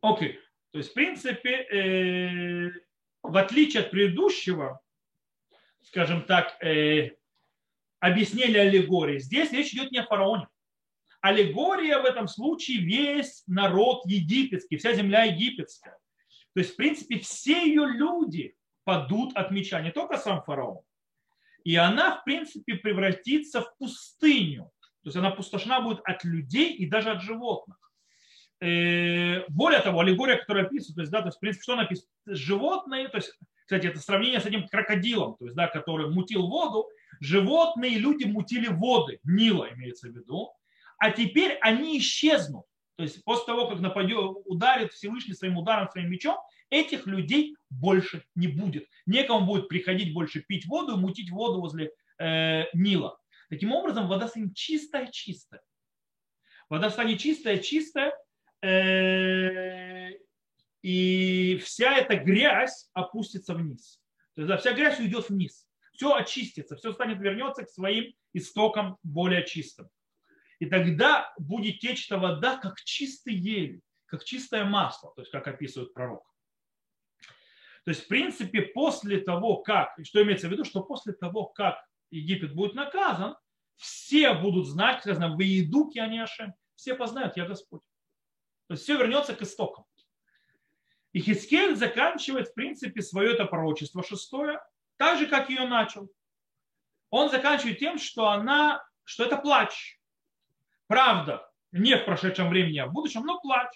Окей. 0.00 0.34
Okay. 0.34 0.34
То 0.70 0.78
есть, 0.78 0.90
в 0.92 0.94
принципе, 0.94 1.50
э, 1.50 2.70
в 3.24 3.36
отличие 3.36 3.82
от 3.82 3.90
предыдущего, 3.90 4.80
скажем 5.82 6.22
так, 6.26 6.62
э, 6.62 7.16
объяснение 7.98 8.60
аллегории. 8.60 9.18
Здесь 9.18 9.50
речь 9.50 9.74
идет 9.74 9.90
не 9.90 9.98
о 9.98 10.06
фараоне. 10.06 10.46
Аллегория 11.20 11.98
в 11.98 12.04
этом 12.04 12.28
случае 12.28 12.82
весь 12.82 13.42
народ 13.48 14.06
египетский, 14.06 14.76
вся 14.76 14.92
земля 14.92 15.24
египетская. 15.24 15.98
То 16.56 16.60
есть, 16.60 16.72
в 16.72 16.76
принципе, 16.76 17.18
все 17.18 17.68
ее 17.68 17.84
люди 17.84 18.56
падут 18.84 19.36
от 19.36 19.50
меча, 19.50 19.78
не 19.82 19.92
только 19.92 20.16
сам 20.16 20.42
фараон. 20.42 20.80
И 21.64 21.76
она, 21.76 22.16
в 22.16 22.24
принципе, 22.24 22.76
превратится 22.76 23.60
в 23.60 23.76
пустыню. 23.76 24.70
То 25.02 25.08
есть 25.08 25.16
она 25.18 25.32
пустошна 25.32 25.82
будет 25.82 26.00
от 26.04 26.24
людей 26.24 26.72
и 26.72 26.86
даже 26.86 27.10
от 27.10 27.20
животных. 27.20 27.76
Э, 28.62 29.44
более 29.48 29.80
того, 29.80 30.00
аллегория, 30.00 30.38
которая 30.38 30.64
описывает, 30.64 30.94
то 30.94 31.00
есть, 31.02 31.12
да, 31.12 31.20
то 31.20 31.26
есть, 31.26 31.36
в 31.36 31.40
принципе, 31.40 31.62
что 31.62 31.76
написано? 31.76 32.08
Животные, 32.24 33.08
то 33.08 33.18
есть, 33.18 33.38
кстати, 33.66 33.88
это 33.88 33.98
сравнение 33.98 34.40
с 34.40 34.46
этим 34.46 34.66
крокодилом, 34.66 35.36
то 35.36 35.44
есть, 35.44 35.56
да, 35.56 35.68
который 35.68 36.08
мутил 36.08 36.46
воду, 36.46 36.88
Животные 37.20 37.92
и 37.92 37.98
люди 37.98 38.24
мутили 38.24 38.68
воды, 38.68 39.20
Нила 39.24 39.68
имеется 39.74 40.08
в 40.08 40.12
виду, 40.12 40.52
а 40.96 41.10
теперь 41.10 41.58
они 41.60 41.98
исчезнут. 41.98 42.64
То 42.96 43.02
есть 43.02 43.22
после 43.24 43.46
того, 43.46 43.68
как 43.68 43.80
нападет, 43.80 44.36
ударит 44.46 44.92
Всевышний 44.92 45.34
своим 45.34 45.58
ударом, 45.58 45.88
своим 45.90 46.10
мечом, 46.10 46.38
этих 46.70 47.06
людей 47.06 47.56
больше 47.70 48.24
не 48.34 48.48
будет. 48.48 48.88
Некому 49.04 49.46
будет 49.46 49.68
приходить 49.68 50.14
больше 50.14 50.40
пить 50.40 50.66
воду 50.66 50.94
и 50.94 51.00
мутить 51.00 51.30
воду 51.30 51.60
возле 51.60 51.92
э, 52.18 52.64
Нила. 52.72 53.18
Таким 53.50 53.72
образом, 53.72 54.08
вода 54.08 54.28
станет 54.28 54.54
чистая-чистая. 54.54 55.62
Вода 56.68 56.90
станет 56.90 57.20
чистая-чистая, 57.20 58.12
э, 58.62 60.10
и 60.82 61.58
вся 61.62 61.96
эта 61.96 62.16
грязь 62.16 62.88
опустится 62.92 63.54
вниз. 63.54 64.00
То 64.34 64.42
есть 64.42 64.48
да, 64.48 64.56
вся 64.56 64.72
грязь 64.72 64.98
уйдет 64.98 65.28
вниз 65.28 65.66
все 65.96 66.14
очистится, 66.14 66.76
все 66.76 66.92
станет, 66.92 67.20
вернется 67.20 67.64
к 67.64 67.70
своим 67.70 68.14
истокам 68.32 68.98
более 69.02 69.44
чистым. 69.44 69.88
И 70.58 70.66
тогда 70.66 71.34
будет 71.38 71.80
течь 71.80 72.06
эта 72.06 72.18
вода, 72.18 72.56
как 72.56 72.80
чистый 72.82 73.34
ель, 73.34 73.82
как 74.06 74.24
чистое 74.24 74.64
масло, 74.64 75.12
то 75.14 75.22
есть 75.22 75.30
как 75.30 75.46
описывает 75.48 75.92
пророк. 75.92 76.24
То 77.84 77.90
есть, 77.90 78.04
в 78.04 78.08
принципе, 78.08 78.62
после 78.62 79.20
того, 79.20 79.58
как, 79.58 79.96
что 80.02 80.22
имеется 80.22 80.48
в 80.48 80.52
виду, 80.52 80.64
что 80.64 80.82
после 80.82 81.12
того, 81.12 81.44
как 81.44 81.78
Египет 82.10 82.54
будет 82.54 82.74
наказан, 82.74 83.36
все 83.76 84.34
будут 84.34 84.66
знать, 84.66 85.00
сказано, 85.00 85.36
в 85.36 85.40
Иедуке 85.40 86.00
они 86.00 86.18
Ашем, 86.18 86.54
все 86.74 86.94
познают, 86.94 87.36
я 87.36 87.46
Господь. 87.46 87.82
То 88.66 88.74
есть 88.74 88.82
все 88.82 88.96
вернется 88.96 89.34
к 89.34 89.42
истокам. 89.42 89.84
И 91.12 91.20
Хискель 91.20 91.76
заканчивает, 91.76 92.48
в 92.48 92.54
принципе, 92.54 93.02
свое 93.02 93.32
это 93.32 93.44
пророчество 93.44 94.02
шестое 94.02 94.60
так 94.96 95.18
же, 95.18 95.26
как 95.26 95.48
ее 95.48 95.66
начал. 95.66 96.10
Он 97.10 97.30
заканчивает 97.30 97.78
тем, 97.78 97.98
что 97.98 98.28
она, 98.28 98.84
что 99.04 99.24
это 99.24 99.36
плач. 99.36 99.95
Правда, 100.86 101.48
не 101.72 101.96
в 101.96 102.04
прошедшем 102.04 102.48
времени, 102.48 102.78
а 102.78 102.86
в 102.86 102.92
будущем, 102.92 103.22
но 103.22 103.40
плач. 103.40 103.68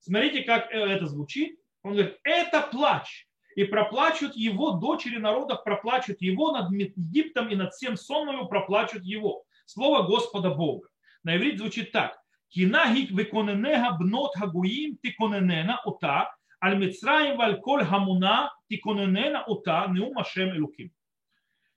Смотрите, 0.00 0.42
как 0.42 0.70
это 0.70 1.06
звучит. 1.06 1.58
Он 1.82 1.92
говорит, 1.92 2.18
это 2.24 2.62
плач. 2.62 3.26
и 3.56 3.64
проплачут 3.64 4.36
его, 4.36 4.72
дочери 4.72 5.16
народов 5.18 5.64
проплачут 5.64 6.20
его 6.20 6.52
над 6.52 6.70
Египтом 6.70 7.48
и 7.48 7.56
над 7.56 7.74
всем 7.74 7.96
сонмою 7.96 8.46
проплачут 8.46 9.02
его. 9.02 9.42
Слово 9.66 10.06
Господа 10.06 10.50
Бога. 10.50 10.88
На 11.24 11.36
иврит 11.36 11.58
звучит 11.58 11.90
так. 11.90 12.16
Кина 12.50 12.94
гик 12.94 13.10
виконенега 13.10 13.96
бнот 13.98 14.36
хагуим 14.36 14.96
тиконенена 15.02 15.82
ута, 15.84 16.32
аль 16.62 16.78
мицраим 16.78 17.36
валь 17.36 17.60
коль 17.60 17.84
хамуна 17.84 18.52
тиконенена 18.68 19.44
ута 19.46 19.86
неум 19.88 20.18
ашем. 20.18 20.52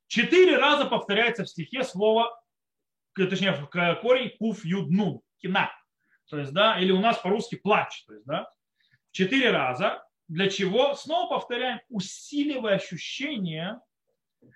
Четыре 0.07 0.57
раза 0.57 0.85
повторяется 0.85 1.45
в 1.45 1.49
стихе 1.49 1.83
слово, 1.83 2.29
точнее, 3.15 3.53
корень 4.01 4.35
куф 4.37 4.63
юднун, 4.65 5.21
кина. 5.39 5.71
То 6.29 6.37
есть, 6.37 6.53
да, 6.53 6.79
или 6.79 6.91
у 6.91 6.99
нас 6.99 7.17
по-русски 7.17 7.55
плач. 7.55 8.05
То 8.05 8.13
есть, 8.13 8.25
да, 8.25 8.51
четыре 9.11 9.51
раза. 9.51 10.03
Для 10.27 10.49
чего? 10.49 10.95
Снова 10.95 11.29
повторяем, 11.29 11.81
усиливая 11.89 12.75
ощущение, 12.75 13.81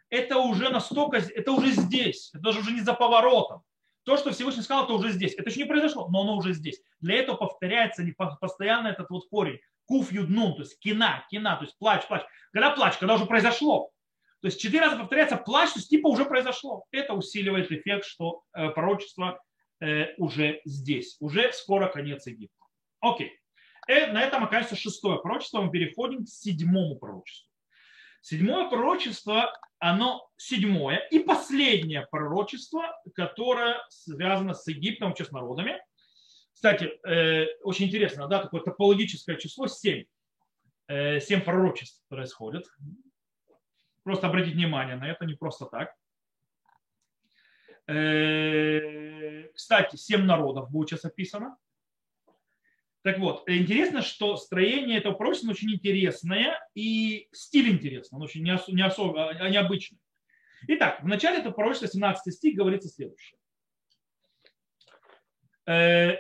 это 0.09 0.37
уже 0.37 0.69
настолько, 0.69 1.17
это 1.17 1.51
уже 1.51 1.71
здесь, 1.71 2.31
это 2.33 2.49
уже 2.49 2.71
не 2.71 2.81
за 2.81 2.93
поворотом. 2.93 3.63
То, 4.03 4.17
что 4.17 4.31
Всевышний 4.31 4.61
сказал, 4.61 4.85
это 4.85 4.93
уже 4.93 5.11
здесь. 5.11 5.33
Это 5.33 5.49
еще 5.49 5.61
не 5.61 5.67
произошло, 5.67 6.07
но 6.09 6.21
оно 6.21 6.37
уже 6.37 6.53
здесь. 6.53 6.79
Для 6.99 7.15
этого 7.15 7.37
повторяется 7.37 8.05
постоянно 8.39 8.87
этот 8.87 9.09
вот 9.09 9.27
корень. 9.29 9.59
Куф 9.85 10.11
юднун, 10.11 10.55
то 10.55 10.61
есть 10.61 10.79
кина, 10.79 11.25
кина, 11.29 11.55
то 11.57 11.63
есть 11.63 11.77
плач, 11.77 12.07
плач. 12.07 12.23
Когда 12.51 12.71
плач, 12.71 12.97
когда 12.97 13.15
уже 13.15 13.25
произошло. 13.25 13.91
То 14.41 14.47
есть 14.47 14.59
четыре 14.59 14.81
раза 14.81 14.97
повторяется 14.97 15.37
плач, 15.37 15.71
то 15.71 15.79
есть 15.79 15.89
типа 15.89 16.07
уже 16.07 16.25
произошло. 16.25 16.85
Это 16.91 17.13
усиливает 17.13 17.71
эффект, 17.71 18.05
что 18.05 18.43
э, 18.53 18.69
пророчество 18.69 19.41
э, 19.79 20.13
уже 20.17 20.61
здесь. 20.65 21.17
Уже 21.19 21.51
скоро 21.53 21.87
конец 21.87 22.27
Египта. 22.27 22.63
Окей. 22.99 23.39
Э, 23.87 24.11
на 24.11 24.21
этом 24.21 24.43
окажется 24.43 24.75
шестое 24.75 25.19
пророчество. 25.19 25.61
Мы 25.61 25.71
переходим 25.71 26.25
к 26.25 26.29
седьмому 26.29 26.97
пророчеству. 26.97 27.49
Седьмое 28.21 28.69
пророчество, 28.69 29.53
оно 29.79 30.27
седьмое 30.37 30.97
и 31.11 31.19
последнее 31.19 32.07
пророчество, 32.09 32.99
которое 33.13 33.83
связано 33.89 34.53
с 34.53 34.67
Египтом, 34.67 35.15
с 35.15 35.31
народами. 35.31 35.79
Кстати, 36.53 36.91
очень 37.63 37.85
интересно, 37.85 38.27
да, 38.27 38.41
такое 38.41 38.61
топологическое 38.61 39.35
число 39.35 39.67
7. 39.67 40.05
Э, 40.87 41.19
7 41.19 41.41
пророчеств 41.41 42.03
происходит. 42.09 42.65
Просто 44.05 44.27
обратите 44.27 44.55
внимание 44.55 44.97
на 44.97 45.09
это, 45.09 45.25
не 45.25 45.33
просто 45.33 45.65
так. 45.65 45.95
Э, 47.87 49.47
кстати, 49.49 49.95
7 49.95 50.21
народов 50.21 50.69
будет 50.69 50.89
сейчас 50.89 51.05
описано. 51.05 51.57
Так 53.01 53.17
вот, 53.17 53.49
интересно, 53.49 54.03
что 54.03 54.37
строение 54.37 54.99
этого 54.99 55.13
пророчества 55.13 55.49
очень 55.49 55.73
интересное 55.73 56.59
и 56.75 57.27
стиль 57.31 57.71
интересный, 57.71 58.17
он 58.17 58.21
очень 58.21 58.43
не 58.43 58.83
особо, 58.83 59.29
а 59.29 59.49
необычный. 59.49 59.97
Итак, 60.67 61.01
в 61.01 61.07
начале 61.07 61.39
этого 61.39 61.53
пророчества, 61.53 61.87
17 61.87 62.31
стих, 62.31 62.55
говорится 62.55 62.89
следующее. 62.89 63.39
Э, 65.65 66.17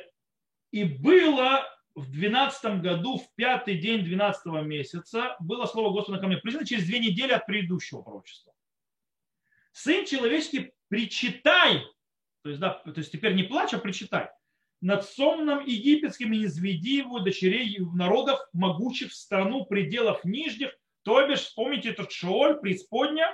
и 0.71 0.85
было 0.85 1.63
в 1.95 2.11
12 2.11 2.81
году, 2.81 3.17
в 3.17 3.33
пятый 3.35 3.77
день 3.77 4.03
12 4.03 4.45
месяца, 4.65 5.35
было 5.39 5.65
слово 5.65 5.93
Господа 5.93 6.19
ко 6.19 6.27
мне, 6.27 6.37
признано 6.37 6.65
через 6.65 6.85
две 6.85 6.99
недели 6.99 7.31
от 7.31 7.45
предыдущего 7.45 8.01
пророчества. 8.01 8.53
Сын 9.71 10.05
человеческий, 10.05 10.73
причитай, 10.89 11.85
то 12.43 12.49
есть, 12.49 12.59
да, 12.59 12.71
то 12.71 12.93
есть 12.95 13.11
теперь 13.11 13.33
не 13.33 13.43
плачь, 13.43 13.73
а 13.73 13.79
причитай, 13.79 14.29
над 14.81 15.05
сонным 15.05 15.65
египетским 15.65 16.33
и 16.33 16.39
низведи 16.39 16.97
его 16.97 17.19
дочерей 17.19 17.79
народов, 17.93 18.39
могучих 18.51 19.11
в 19.11 19.15
страну 19.15 19.65
пределов 19.65 20.23
нижних, 20.25 20.77
то 21.03 21.25
бишь, 21.27 21.41
вспомните 21.41 21.89
этот 21.89 22.11
Шооль, 22.11 22.59
преисподня, 22.59 23.31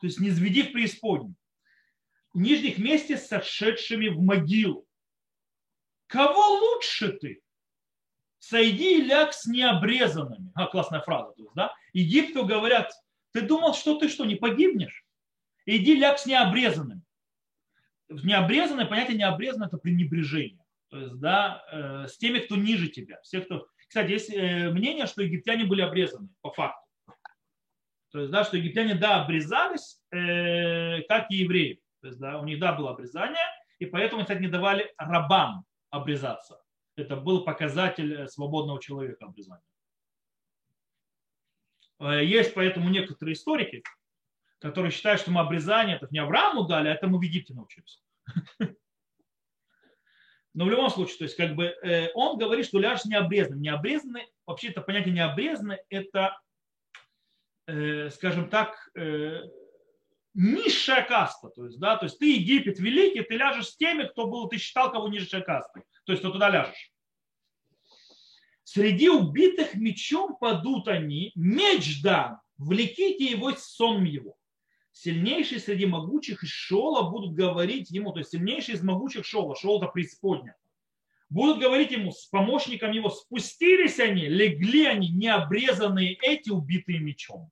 то 0.00 0.06
есть 0.06 0.20
низведи 0.20 0.62
в 0.62 0.72
преисподнюю, 0.72 1.34
нижних 2.32 2.78
вместе 2.78 3.18
с 3.18 3.26
сошедшими 3.28 4.08
в 4.08 4.20
могилу. 4.22 4.86
Кого 6.06 6.46
лучше 6.60 7.12
ты? 7.12 7.42
Сойди 8.38 8.98
и 8.98 9.02
ляг 9.02 9.32
с 9.32 9.46
необрезанными. 9.46 10.52
А, 10.54 10.66
классная 10.66 11.00
фраза. 11.00 11.32
То 11.32 11.42
есть, 11.42 11.54
да? 11.54 11.72
Египту 11.92 12.44
говорят, 12.44 12.92
ты 13.32 13.42
думал, 13.42 13.74
что 13.74 13.98
ты 13.98 14.08
что, 14.08 14.24
не 14.24 14.36
погибнешь? 14.36 15.04
Иди 15.66 15.96
ляг 15.96 16.18
с 16.18 16.26
необрезанными 16.26 17.02
необрезанное 18.08 18.86
понятие 18.86 19.16
необрезанное 19.16 19.68
это 19.68 19.78
пренебрежение. 19.78 20.64
То 20.90 20.98
есть, 20.98 21.14
да, 21.20 21.62
э, 21.70 22.08
с 22.08 22.16
теми, 22.16 22.38
кто 22.38 22.56
ниже 22.56 22.88
тебя. 22.88 23.20
Все, 23.22 23.42
кто... 23.42 23.66
Кстати, 23.88 24.10
есть 24.10 24.30
э, 24.32 24.70
мнение, 24.70 25.06
что 25.06 25.22
египтяне 25.22 25.64
были 25.64 25.82
обрезаны, 25.82 26.28
по 26.40 26.50
факту. 26.50 26.86
То 28.10 28.20
есть, 28.20 28.30
да, 28.30 28.44
что 28.44 28.56
египтяне, 28.56 28.94
да, 28.94 29.22
обрезались, 29.22 30.00
э, 30.10 31.02
как 31.02 31.30
и 31.30 31.36
евреи. 31.36 31.80
То 32.00 32.08
есть, 32.08 32.18
да, 32.18 32.38
у 32.38 32.44
них, 32.44 32.58
да, 32.58 32.72
было 32.72 32.92
обрезание, 32.92 33.44
и 33.78 33.86
поэтому, 33.86 34.22
кстати, 34.22 34.40
не 34.40 34.48
давали 34.48 34.92
рабам 34.96 35.64
обрезаться. 35.90 36.58
Это 36.98 37.16
был 37.16 37.44
показатель 37.44 38.12
э, 38.12 38.28
свободного 38.28 38.80
человека 38.80 39.26
обрезания. 39.26 39.62
Э, 42.00 42.24
есть 42.24 42.54
поэтому 42.54 42.90
некоторые 42.90 43.34
историки, 43.34 43.82
которые 44.58 44.90
считают, 44.90 45.20
что 45.20 45.30
мы 45.30 45.40
обрезание 45.40 45.96
это 45.96 46.08
не 46.10 46.18
Аврааму 46.18 46.64
дали, 46.64 46.88
а 46.88 46.94
это 46.94 47.06
мы 47.06 47.18
в 47.18 47.22
Египте 47.22 47.54
научились. 47.54 48.02
Но 50.54 50.64
в 50.64 50.70
любом 50.70 50.90
случае, 50.90 51.18
то 51.18 51.24
есть 51.24 51.36
как 51.36 51.54
бы 51.54 51.66
э, 51.66 52.10
он 52.14 52.36
говорит, 52.36 52.66
что 52.66 52.80
ляжешь 52.80 53.04
необрезанным. 53.04 53.62
Необрезанный, 53.62 54.26
вообще 54.44 54.68
это 54.68 54.80
понятие 54.80 55.14
необрезанный, 55.14 55.78
это, 55.88 56.40
э, 57.66 58.10
скажем 58.10 58.48
так, 58.50 58.90
низшая 60.38 61.02
каста. 61.06 61.50
То 61.50 61.66
есть, 61.66 61.78
да, 61.78 61.96
то 61.96 62.06
есть 62.06 62.18
ты 62.18 62.32
Египет 62.34 62.78
великий, 62.78 63.22
ты 63.22 63.36
ляжешь 63.36 63.68
с 63.68 63.76
теми, 63.76 64.04
кто 64.04 64.26
был, 64.26 64.48
ты 64.48 64.58
считал 64.58 64.90
кого 64.90 65.08
низшая 65.08 65.42
каста. 65.42 65.82
То 66.04 66.12
есть 66.12 66.22
ты 66.22 66.30
туда 66.30 66.48
ляжешь. 66.48 66.92
Среди 68.64 69.08
убитых 69.08 69.74
мечом 69.74 70.36
падут 70.36 70.88
они, 70.88 71.32
меч 71.34 72.02
дан, 72.02 72.38
влеките 72.58 73.24
его 73.24 73.52
сон 73.52 74.04
его 74.04 74.38
сильнейшие 74.98 75.60
среди 75.60 75.86
могучих 75.86 76.42
из 76.42 76.50
Шола 76.50 77.08
будут 77.08 77.34
говорить 77.34 77.90
ему, 77.90 78.12
то 78.12 78.18
есть 78.18 78.30
сильнейшие 78.30 78.76
из 78.76 78.82
могучих 78.82 79.24
Шола, 79.24 79.54
Шол 79.54 79.80
это 79.80 79.90
преисподня, 79.90 80.56
будут 81.30 81.60
говорить 81.60 81.92
ему 81.92 82.10
с 82.10 82.26
помощником 82.26 82.90
его, 82.90 83.08
спустились 83.08 84.00
они, 84.00 84.28
легли 84.28 84.86
они, 84.86 85.10
необрезанные 85.10 86.14
эти, 86.14 86.50
убитые 86.50 86.98
мечом. 86.98 87.50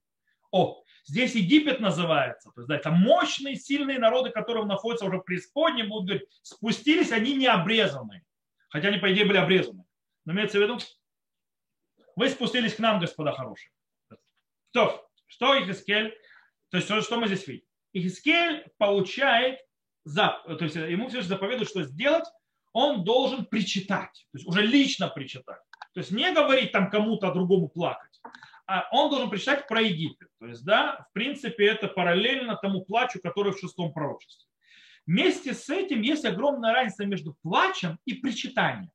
О, 0.51 0.83
здесь 1.07 1.35
Египет 1.35 1.79
называется, 1.79 2.51
то 2.53 2.61
есть 2.61 2.67
да, 2.67 2.75
это 2.75 2.91
мощные, 2.91 3.55
сильные 3.55 3.97
народы, 3.97 4.29
которые 4.29 4.65
находятся 4.65 5.05
уже 5.05 5.17
в 5.17 5.23
преисподне, 5.23 5.83
будут 5.83 6.05
говорить, 6.05 6.29
спустились 6.41 7.11
они 7.11 7.35
необрезанные, 7.35 8.23
хотя 8.69 8.89
они, 8.89 8.97
по 8.97 9.11
идее, 9.11 9.25
были 9.25 9.37
обрезаны. 9.37 9.85
Но 10.25 10.33
имеется 10.33 10.59
в 10.59 10.61
виду, 10.61 10.77
вы 12.15 12.29
спустились 12.29 12.75
к 12.75 12.79
нам, 12.79 12.99
господа 12.99 13.31
хорошие. 13.31 13.71
Что, 14.71 15.09
что 15.27 15.57
Ихискель 15.59 16.13
то 16.69 16.77
есть 16.77 16.87
что 16.87 17.17
мы 17.17 17.27
здесь 17.27 17.47
видим? 17.47 17.65
Ихискель 17.93 18.65
получает, 18.77 19.59
за, 20.03 20.41
то 20.45 20.63
есть 20.63 20.75
ему 20.75 21.07
все 21.09 21.21
заповедует, 21.21 21.69
что 21.69 21.83
сделать, 21.83 22.25
он 22.73 23.03
должен 23.03 23.45
причитать, 23.45 24.27
то 24.31 24.37
есть 24.37 24.47
уже 24.47 24.61
лично 24.61 25.07
причитать. 25.07 25.61
То 25.93 26.01
есть 26.01 26.11
не 26.11 26.31
говорить 26.31 26.71
там 26.71 26.89
кому-то 26.89 27.31
другому 27.33 27.69
плакать, 27.69 28.21
а 28.67 28.87
он 28.91 29.09
должен 29.09 29.29
причитать 29.29 29.67
про 29.67 29.81
Египет. 29.81 30.27
То 30.39 30.47
есть, 30.47 30.63
да, 30.65 31.07
в 31.09 31.13
принципе, 31.13 31.67
это 31.67 31.87
параллельно 31.87 32.57
тому 32.57 32.83
плачу, 32.83 33.19
который 33.21 33.53
в 33.53 33.59
шестом 33.59 33.93
пророчестве. 33.93 34.45
Вместе 35.05 35.53
с 35.53 35.69
этим 35.69 36.01
есть 36.01 36.25
огромная 36.25 36.73
разница 36.73 37.05
между 37.05 37.33
плачем 37.41 37.97
и 38.05 38.13
причитанием. 38.15 38.91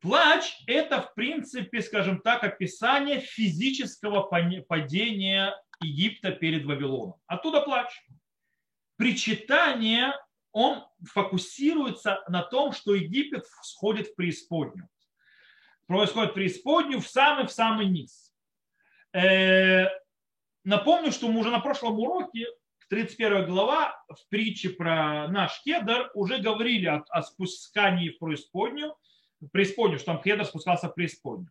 Плач– 0.00 0.56
это, 0.66 1.02
в 1.02 1.14
принципе, 1.14 1.82
скажем 1.82 2.22
так, 2.22 2.42
описание 2.42 3.20
физического 3.20 4.22
падения 4.22 5.54
Египта 5.80 6.32
перед 6.32 6.64
Вавилоном. 6.64 7.20
Оттуда 7.26 7.60
плач. 7.60 7.90
Причитание, 8.96 10.14
он 10.50 10.84
фокусируется 11.04 12.24
на 12.26 12.42
том, 12.42 12.72
что 12.72 12.94
Египет 12.94 13.44
сходит 13.62 14.08
в 14.08 14.14
преисподнюю. 14.16 14.88
Происходит 15.86 16.34
преисподнюю 16.34 17.00
в 17.00 17.06
самый-в 17.06 17.52
самый 17.52 17.86
низ. 17.86 18.31
Э, 19.12 19.86
напомню, 20.64 21.12
что 21.12 21.28
мы 21.28 21.40
уже 21.40 21.50
на 21.50 21.60
прошлом 21.60 21.98
уроке 21.98 22.46
31 22.88 23.46
глава 23.46 24.04
в 24.08 24.28
притче 24.28 24.70
про 24.70 25.28
наш 25.28 25.62
кедр 25.62 26.10
уже 26.14 26.38
говорили 26.38 26.86
о, 26.86 27.04
о 27.08 27.22
спускании 27.22 28.10
в 28.10 28.18
преисподнюю, 28.18 28.94
в 29.40 29.48
преисподнюю, 29.48 29.98
что 29.98 30.12
там 30.12 30.22
кедр 30.22 30.44
спускался 30.44 30.88
в 30.88 30.94
преисподнюю. 30.94 31.50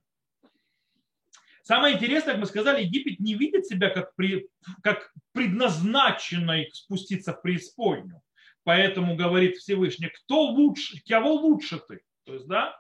Самое 1.64 1.96
интересное, 1.96 2.34
как 2.34 2.42
мы 2.42 2.48
сказали, 2.48 2.84
Египет 2.84 3.20
не 3.20 3.36
видит 3.36 3.68
себя 3.68 3.90
как, 3.90 4.16
при, 4.16 4.50
как 4.82 5.14
предназначенной 5.32 6.72
спуститься 6.74 7.34
в 7.34 7.42
преисподнюю. 7.42 8.22
Поэтому 8.64 9.16
говорит 9.16 9.58
Всевышний, 9.58 10.10
кто 10.10 10.42
лучше, 10.44 11.02
кого 11.08 11.34
лучше 11.34 11.80
ты? 11.80 12.02
То 12.26 12.34
есть, 12.34 12.48
да? 12.48 12.80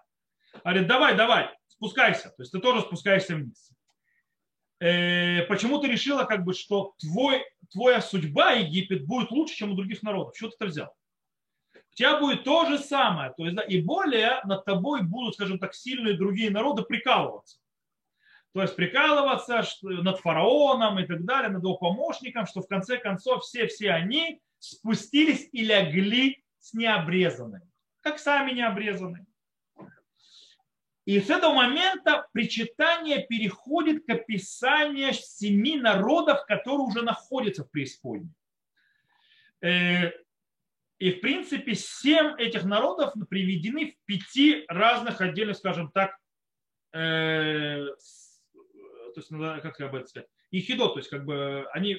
Говорит, 0.63 0.87
давай, 0.87 1.15
давай, 1.15 1.49
спускайся. 1.67 2.29
То 2.29 2.41
есть 2.43 2.51
ты 2.51 2.59
тоже 2.59 2.81
спускаешься 2.81 3.35
вниз. 3.35 3.71
Э, 4.81 5.43
почему 5.43 5.79
ты 5.79 5.87
решила, 5.87 6.23
как 6.25 6.43
бы, 6.43 6.53
что 6.53 6.93
твой, 6.99 7.45
твоя 7.71 8.01
судьба, 8.01 8.53
Египет, 8.53 9.05
будет 9.05 9.31
лучше, 9.31 9.55
чем 9.55 9.71
у 9.71 9.75
других 9.75 10.03
народов? 10.03 10.35
Что 10.35 10.49
ты 10.49 10.55
это 10.55 10.65
взял? 10.65 10.95
У 11.73 11.95
тебя 11.95 12.19
будет 12.19 12.43
то 12.43 12.65
же 12.65 12.79
самое. 12.79 13.33
То 13.37 13.45
есть, 13.45 13.55
да, 13.55 13.63
и 13.63 13.81
более 13.81 14.41
над 14.45 14.65
тобой 14.65 15.03
будут, 15.03 15.35
скажем 15.35 15.59
так, 15.59 15.73
сильные 15.73 16.15
другие 16.15 16.49
народы 16.49 16.83
прикалываться. 16.83 17.57
То 18.53 18.61
есть 18.61 18.75
прикалываться 18.75 19.63
над 19.81 20.19
фараоном 20.19 20.99
и 20.99 21.05
так 21.05 21.23
далее, 21.23 21.49
над 21.49 21.63
его 21.63 21.77
помощником, 21.77 22.45
что 22.45 22.61
в 22.61 22.67
конце 22.67 22.97
концов 22.97 23.43
все-все 23.43 23.91
они 23.91 24.41
спустились 24.59 25.47
и 25.51 25.63
лягли 25.63 26.43
с 26.59 26.73
необрезанными, 26.73 27.69
как 28.01 28.19
сами 28.19 28.51
необрезанные. 28.51 29.25
И 31.11 31.19
с 31.19 31.29
этого 31.29 31.53
момента 31.53 32.29
причитание 32.31 33.27
переходит 33.27 34.05
к 34.05 34.09
описанию 34.11 35.11
семи 35.11 35.75
народов, 35.75 36.45
которые 36.45 36.85
уже 36.85 37.01
находятся 37.01 37.65
в 37.65 37.69
преисподней. 37.69 38.31
Э, 39.59 40.11
и, 40.99 41.11
в 41.11 41.19
принципе, 41.19 41.75
семь 41.75 42.39
этих 42.39 42.63
народов 42.63 43.13
приведены 43.29 43.91
в 43.91 44.05
пяти 44.05 44.63
разных 44.69 45.19
отдельных, 45.19 45.57
скажем 45.57 45.91
так, 45.91 46.15
э, 46.93 47.87
то 48.53 49.17
есть, 49.17 49.29
как 49.63 49.81
я 49.81 49.89
бы 49.89 50.07
сказать, 50.07 50.29
ихидо, 50.49 50.87
то 50.87 50.99
есть, 50.99 51.09
как 51.09 51.25
бы 51.25 51.67
они 51.73 51.97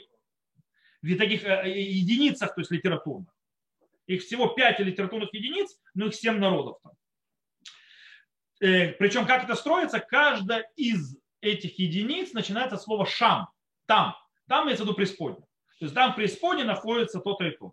в 1.02 1.18
таких 1.18 1.44
э, 1.44 1.68
единицах, 1.68 2.54
то 2.54 2.62
есть 2.62 2.70
литературных. 2.70 3.36
Их 4.06 4.22
всего 4.22 4.48
пять 4.48 4.80
литературных 4.80 5.34
единиц, 5.34 5.78
но 5.92 6.06
их 6.06 6.14
семь 6.14 6.38
народов 6.38 6.78
там. 6.82 6.92
Э, 8.62 8.92
Причем 8.92 9.26
как 9.26 9.44
это 9.44 9.56
строится, 9.56 9.98
каждая 9.98 10.70
из 10.76 11.16
этих 11.40 11.78
единиц 11.80 12.32
начинается 12.32 12.76
от 12.76 12.82
слова 12.82 13.04
шам, 13.04 13.48
там. 13.86 14.16
Там 14.48 14.64
имеется 14.64 14.84
в 14.84 14.86
виду 14.86 14.96
преисподня. 14.96 15.44
То 15.80 15.86
есть 15.86 15.94
там 15.94 16.12
в 16.12 16.16
преисподне 16.16 16.62
находится 16.62 17.18
то-то 17.18 17.44
и 17.44 17.50
то. 17.50 17.72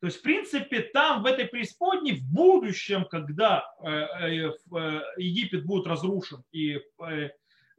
То 0.00 0.06
есть, 0.06 0.18
в 0.18 0.22
принципе, 0.22 0.80
там, 0.80 1.22
в 1.22 1.26
этой 1.26 1.46
преисподней, 1.46 2.20
в 2.20 2.24
будущем, 2.24 3.06
когда 3.06 3.64
э, 3.82 4.50
Египет 5.16 5.64
будет 5.64 5.86
разрушен 5.86 6.42
и, 6.52 6.80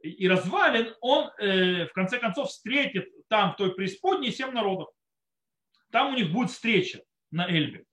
и 0.02 0.28
развален, 0.28 0.94
он, 1.00 1.30
в 1.36 1.90
конце 1.94 2.18
концов, 2.18 2.48
встретит 2.48 3.08
там, 3.28 3.52
в 3.52 3.56
той 3.56 3.74
преисподней, 3.74 4.32
семь 4.32 4.52
народов. 4.52 4.90
Там 5.90 6.14
у 6.14 6.16
них 6.16 6.32
будет 6.32 6.50
встреча 6.50 7.02
на 7.32 7.48
Эльбе. 7.48 7.84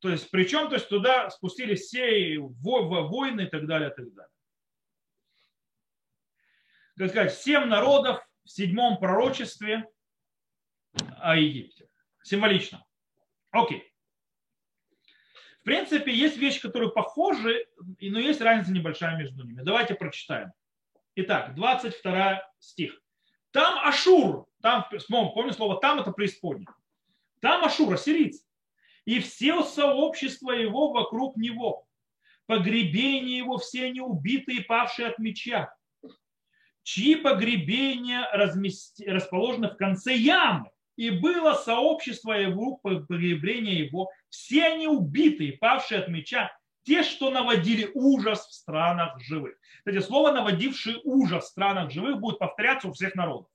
То 0.00 0.08
есть, 0.08 0.30
причем, 0.30 0.68
то 0.68 0.76
есть 0.76 0.88
туда 0.88 1.28
спустились 1.30 1.82
все 1.82 2.38
войны 2.38 3.42
и 3.42 3.46
так 3.46 3.66
далее, 3.66 3.90
и 3.90 3.94
так 3.94 4.12
далее. 4.14 4.32
Так 6.96 7.10
сказать, 7.10 7.34
семь 7.34 7.66
народов 7.66 8.26
в 8.44 8.50
седьмом 8.50 8.98
пророчестве 8.98 9.86
о 11.18 11.36
Египте. 11.36 11.88
Символично. 12.22 12.84
Окей. 13.50 13.92
В 15.60 15.64
принципе, 15.64 16.12
есть 16.14 16.38
вещи, 16.38 16.62
которые 16.62 16.90
похожи, 16.90 17.66
но 17.76 18.18
есть 18.18 18.40
разница 18.40 18.72
небольшая 18.72 19.16
между 19.18 19.44
ними. 19.44 19.62
Давайте 19.62 19.94
прочитаем. 19.94 20.52
Итак, 21.16 21.54
22 21.54 22.42
стих. 22.58 22.98
Там 23.50 23.78
Ашур, 23.86 24.46
там, 24.62 24.86
помню 25.08 25.52
слово 25.52 25.78
там, 25.80 26.00
это 26.00 26.12
преисподня. 26.12 26.66
Там 27.40 27.64
Ашур, 27.64 27.92
ассирийцы 27.92 28.44
и 29.10 29.18
все 29.18 29.64
сообщество 29.64 30.52
его 30.52 30.92
вокруг 30.92 31.36
него. 31.36 31.84
Погребение 32.46 33.38
его 33.38 33.58
все 33.58 33.86
они 33.86 34.00
убитые, 34.00 34.62
павшие 34.62 35.08
от 35.08 35.18
меча, 35.18 35.74
чьи 36.84 37.16
погребения 37.16 38.28
размести, 38.32 39.04
расположены 39.04 39.70
в 39.70 39.76
конце 39.76 40.14
ямы. 40.14 40.70
И 40.94 41.10
было 41.10 41.54
сообщество 41.54 42.34
его, 42.34 42.76
погребление 42.76 43.84
его, 43.84 44.12
все 44.28 44.66
они 44.66 44.86
убитые, 44.86 45.54
павшие 45.54 46.02
от 46.02 46.08
меча, 46.08 46.48
те, 46.84 47.02
что 47.02 47.32
наводили 47.32 47.90
ужас 47.94 48.46
в 48.46 48.54
странах 48.54 49.20
живых. 49.20 49.56
Кстати, 49.78 49.98
слово 50.04 50.30
«наводивший 50.30 51.00
ужас 51.02 51.46
в 51.46 51.48
странах 51.48 51.90
живых» 51.90 52.20
будет 52.20 52.38
повторяться 52.38 52.86
у 52.86 52.92
всех 52.92 53.16
народов. 53.16 53.50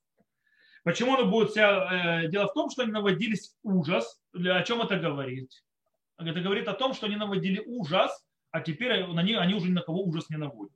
Почему 0.85 1.15
оно 1.15 1.25
будет 1.25 1.49
вся... 1.49 2.21
Э, 2.21 2.27
дело 2.27 2.47
в 2.47 2.53
том, 2.53 2.69
что 2.69 2.83
они 2.83 2.91
наводились 2.91 3.55
ужас. 3.63 4.21
О 4.35 4.61
чем 4.61 4.83
это 4.83 4.97
говорит? 4.97 5.49
Это 6.19 6.39
говорит 6.39 6.67
о 6.67 6.73
том, 6.73 6.93
что 6.93 7.07
они 7.07 7.15
наводили 7.15 7.59
ужас, 7.65 8.23
а 8.51 8.61
теперь 8.61 9.03
они, 9.03 9.33
они 9.33 9.55
уже 9.55 9.67
ни 9.67 9.73
на 9.73 9.81
кого 9.81 10.03
ужас 10.03 10.29
не 10.29 10.37
наводят. 10.37 10.75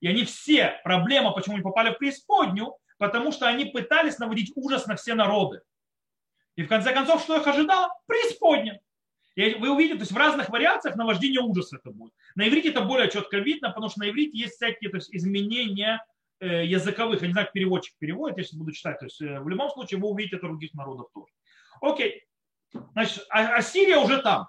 И 0.00 0.06
они 0.06 0.24
все, 0.24 0.78
проблема, 0.84 1.32
почему 1.32 1.54
они 1.54 1.62
попали 1.62 1.94
в 1.94 1.98
преисподнюю, 1.98 2.74
потому 2.98 3.32
что 3.32 3.48
они 3.48 3.64
пытались 3.64 4.18
наводить 4.18 4.52
ужас 4.54 4.86
на 4.86 4.96
все 4.96 5.14
народы. 5.14 5.62
И 6.56 6.62
в 6.62 6.68
конце 6.68 6.92
концов, 6.92 7.22
что 7.22 7.40
их 7.40 7.46
ожидало? 7.46 7.88
Преисподня. 8.06 8.80
И 9.34 9.54
вы 9.54 9.70
увидите, 9.70 9.94
то 9.94 10.02
есть 10.02 10.12
в 10.12 10.16
разных 10.16 10.50
вариациях 10.50 10.96
наваждение 10.96 11.40
ужаса 11.40 11.76
это 11.76 11.90
будет. 11.90 12.12
На 12.34 12.46
иврите 12.46 12.68
это 12.68 12.82
более 12.82 13.10
четко 13.10 13.38
видно, 13.38 13.70
потому 13.70 13.88
что 13.88 14.00
на 14.00 14.10
иврите 14.10 14.36
есть 14.36 14.56
всякие 14.56 14.90
то 14.90 14.98
есть, 14.98 15.08
изменения 15.14 16.04
языковых, 16.46 17.20
я 17.20 17.26
не 17.26 17.32
знаю, 17.32 17.46
как 17.46 17.52
переводчик 17.52 17.94
переводит, 17.98 18.38
сейчас 18.38 18.54
буду 18.54 18.72
читать. 18.72 18.98
То 18.98 19.06
есть 19.06 19.20
э, 19.20 19.40
в 19.40 19.48
любом 19.48 19.70
случае 19.70 20.00
вы 20.00 20.08
увидите 20.08 20.36
это 20.36 20.46
других 20.46 20.74
народов 20.74 21.08
тоже. 21.12 21.32
Окей. 21.80 22.24
Значит, 22.92 23.26
а, 23.30 23.56
Ассирия 23.56 23.98
уже 23.98 24.20
там. 24.22 24.48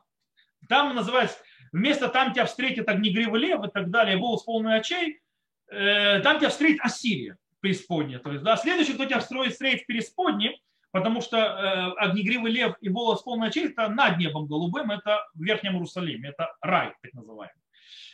Там 0.68 0.96
называется, 0.96 1.38
вместо 1.72 2.10
там 2.10 2.34
тебя 2.34 2.46
встретит 2.46 2.90
огнегривый 2.90 3.42
лев 3.42 3.64
и 3.66 3.70
так 3.70 3.90
далее, 3.90 4.18
волос 4.18 4.44
полный 4.44 4.78
очей, 4.78 5.22
э, 5.72 6.20
там 6.22 6.40
тебя 6.40 6.50
встретит 6.50 6.82
Ассирия 6.82 7.38
преисподняя. 7.60 8.20
То 8.20 8.32
есть, 8.32 8.44
да, 8.44 8.56
следующий, 8.58 8.94
кто 8.94 9.06
тебя 9.06 9.20
встроит, 9.20 9.54
встретит 9.54 9.84
в 9.84 9.88
преисподне, 9.88 10.58
потому 10.92 11.22
что 11.22 11.38
э, 11.38 11.92
огнегривый 12.04 12.52
лев 12.52 12.76
и 12.82 12.90
волос 12.90 13.22
полный 13.24 13.48
очей 13.48 13.70
это 13.70 13.90
над 13.90 14.18
небом 14.18 14.48
голубым, 14.48 14.92
это 14.92 15.28
в 15.34 15.44
Верхнем 15.44 15.74
Иерусалиме, 15.74 16.30
это 16.30 16.56
рай, 16.62 16.94
так 17.02 17.14
называемый. 17.14 17.54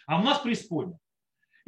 А 0.08 0.20
у 0.20 0.24
нас 0.24 0.40
преисподня. 0.40 0.98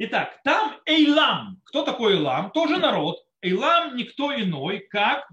Итак, 0.00 0.40
там 0.44 0.80
Эйлам. 0.86 1.60
Кто 1.64 1.82
такой 1.82 2.14
Эйлам? 2.14 2.52
Тоже 2.52 2.76
народ. 2.76 3.18
Эйлам 3.42 3.96
никто 3.96 4.32
иной, 4.32 4.78
как 4.78 5.28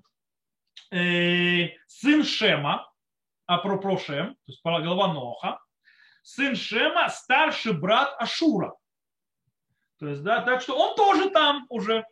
э, 0.92 1.70
сын 1.86 2.24
Шема, 2.24 2.92
Апропрошем, 3.46 4.34
то 4.34 4.40
есть 4.48 4.62
глава 4.64 5.14
Ноха, 5.14 5.60
сын 6.24 6.56
Шема, 6.56 7.10
старший 7.10 7.74
брат 7.74 8.16
Ашура. 8.20 8.74
То 10.00 10.08
есть, 10.08 10.24
да, 10.24 10.42
так 10.42 10.62
что 10.62 10.76
он 10.76 10.96
тоже 10.96 11.30
там 11.30 11.68
уже. 11.70 12.04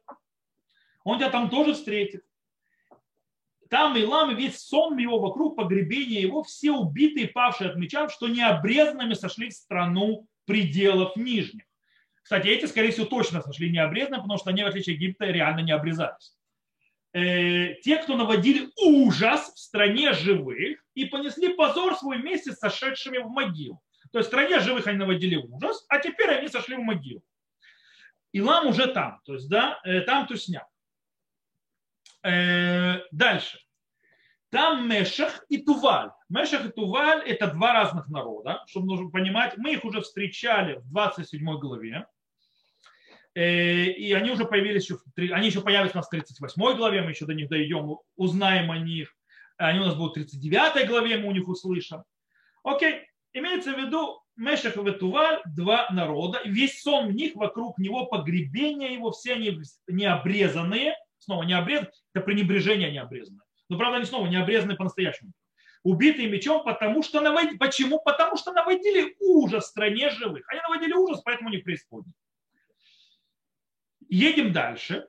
Он 1.03 1.17
тебя 1.17 1.31
там 1.31 1.49
тоже 1.49 1.73
встретит. 1.73 2.23
Там 3.67 3.97
Илам 3.97 4.35
весь 4.35 4.61
сон 4.61 4.95
его 4.99 5.19
вокруг, 5.19 5.55
погребение 5.55 6.21
его, 6.21 6.43
все 6.43 6.71
убитые, 6.71 7.29
павшие 7.29 7.71
от 7.71 7.77
меча, 7.77 8.07
что 8.09 8.27
необрезанными 8.27 9.15
сошли 9.15 9.49
в 9.49 9.53
страну 9.53 10.27
пределов 10.45 11.15
нижних. 11.15 11.63
Кстати, 12.23 12.47
эти, 12.47 12.65
скорее 12.65 12.91
всего, 12.91 13.05
точно 13.05 13.41
сошли 13.41 13.69
необрезанные, 13.69 14.21
потому 14.21 14.39
что 14.39 14.49
они, 14.49 14.63
в 14.63 14.67
отличие 14.67 14.95
от 14.95 15.01
Египта, 15.01 15.25
реально 15.25 15.59
не 15.59 15.71
обрезались. 15.71 16.33
Э, 17.13 17.75
те, 17.83 17.97
кто 17.97 18.15
наводили 18.15 18.71
ужас 18.81 19.53
в 19.53 19.59
стране 19.59 20.13
живых 20.13 20.83
и 20.95 21.05
понесли 21.05 21.53
позор 21.53 21.95
свой 21.95 22.17
вместе 22.17 22.53
с 22.53 22.59
сошедшими 22.59 23.19
в 23.19 23.27
могилу. 23.27 23.83
То 24.11 24.19
есть 24.19 24.29
в 24.29 24.31
стране 24.31 24.59
живых 24.59 24.87
они 24.87 24.97
наводили 24.97 25.35
ужас, 25.35 25.85
а 25.89 25.99
теперь 25.99 26.29
они 26.29 26.47
сошли 26.47 26.75
в 26.75 26.81
могилу. 26.81 27.21
Илам 28.31 28.67
уже 28.67 28.87
там, 28.87 29.21
то 29.25 29.33
есть, 29.33 29.47
да, 29.47 29.79
э, 29.83 30.01
там 30.01 30.25
тусня. 30.25 30.67
Э, 32.23 33.01
дальше. 33.11 33.59
Там 34.49 34.87
Мешах 34.87 35.45
и 35.49 35.57
Туваль. 35.57 36.11
Мешах 36.29 36.65
и 36.65 36.69
Туваль– 36.69 37.21
это 37.27 37.47
два 37.47 37.73
разных 37.73 38.07
народа, 38.07 38.63
чтобы 38.67 38.87
нужно 38.87 39.09
понимать. 39.09 39.57
Мы 39.57 39.73
их 39.73 39.83
уже 39.83 40.01
встречали 40.01 40.75
в 40.75 40.89
27 40.89 41.57
главе. 41.57 42.07
Э, 43.35 43.85
и 43.85 44.13
они 44.13 44.31
уже 44.31 44.45
появились, 44.45 44.89
они 45.17 45.47
еще 45.47 45.61
появятся 45.61 45.97
у 45.97 45.99
нас 45.99 46.07
в 46.07 46.11
38 46.11 46.77
главе, 46.77 47.01
мы 47.01 47.11
еще 47.11 47.25
до 47.25 47.33
них 47.33 47.49
дойдем, 47.49 47.97
узнаем 48.15 48.71
о 48.71 48.77
них. 48.77 49.15
Они 49.57 49.79
у 49.79 49.85
нас 49.85 49.95
будут 49.95 50.11
в 50.11 50.15
39 50.15 50.87
главе, 50.87 51.17
мы 51.17 51.29
у 51.29 51.31
них 51.31 51.47
услышим. 51.47 52.03
Окей, 52.63 53.07
имеется 53.33 53.73
в 53.73 53.77
виду 53.77 54.21
Мешах 54.35 54.77
и 54.77 54.91
Туваль, 54.91 55.41
два 55.45 55.87
народа, 55.91 56.41
весь 56.45 56.81
сон 56.81 57.07
в 57.07 57.13
них, 57.13 57.35
вокруг 57.35 57.77
него 57.77 58.05
погребение 58.05 58.93
его, 58.93 59.11
все 59.11 59.33
они 59.33 59.59
необрезанные, 59.87 60.95
снова 61.17 61.43
не 61.43 61.53
это 61.53 61.91
пренебрежение 62.21 62.91
необрезанное. 62.91 63.45
Но 63.69 63.77
правда 63.77 63.97
они 63.97 64.05
снова 64.05 64.27
не 64.27 64.35
обрезаны 64.35 64.75
по-настоящему. 64.75 65.31
Убитые 65.83 66.29
мечом, 66.29 66.63
потому 66.63 67.03
что 67.03 67.19
наводили. 67.19 67.57
Почему? 67.57 67.99
Потому 67.99 68.37
что 68.37 68.53
наводили 68.53 69.15
ужас 69.19 69.65
в 69.65 69.67
стране 69.67 70.09
живых. 70.11 70.45
Они 70.47 70.61
наводили 70.61 70.93
ужас, 70.93 71.21
поэтому 71.23 71.49
не 71.49 71.57
преисподние. 71.57 72.15
Едем 74.13 74.53
дальше. 74.53 75.07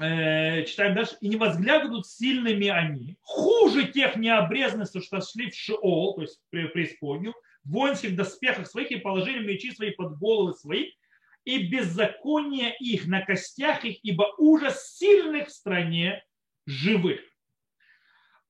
Э, 0.00 0.64
читаем 0.64 0.96
дальше. 0.96 1.16
И 1.20 1.28
не 1.28 1.36
возглядывают 1.36 2.04
сильными 2.04 2.66
они. 2.66 3.16
Хуже 3.20 3.92
тех 3.92 4.16
необрезанных, 4.16 4.88
что 4.88 5.20
шли 5.20 5.52
в 5.52 5.54
Шиол, 5.54 6.16
то 6.16 6.22
есть 6.22 6.40
в 6.40 6.50
преисподнюю, 6.50 7.34
в 7.62 7.70
воинских 7.70 8.16
доспехах 8.16 8.66
своих 8.66 8.90
и 8.90 8.96
положили 8.96 9.46
мечи 9.46 9.70
свои 9.70 9.92
под 9.92 10.18
головы 10.18 10.54
свои, 10.54 10.90
и 11.44 11.68
беззаконие 11.68 12.74
их 12.80 13.06
на 13.06 13.24
костях 13.24 13.84
их, 13.84 13.98
ибо 14.02 14.34
ужас 14.36 14.96
сильных 14.96 15.46
в 15.46 15.52
стране 15.52 16.24
живых. 16.66 17.20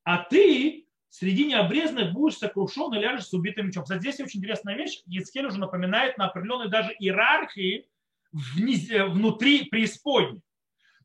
А 0.02 0.24
ты 0.24 0.86
среди 1.10 1.44
необрезанных 1.44 2.14
будешь 2.14 2.38
сокрушен 2.38 2.94
и 2.94 3.00
ляжешь 3.00 3.26
с 3.26 3.34
убитым 3.34 3.66
мечом. 3.66 3.82
Кстати, 3.82 4.00
здесь 4.00 4.20
очень 4.20 4.40
интересная 4.40 4.76
вещь. 4.76 5.02
Ецкель 5.04 5.44
уже 5.44 5.58
напоминает 5.58 6.16
на 6.16 6.28
определенной 6.28 6.70
даже 6.70 6.94
иерархии 6.98 7.86
вниз, 8.32 8.90
э, 8.90 9.04
внутри 9.04 9.64
преисподней. 9.64 10.42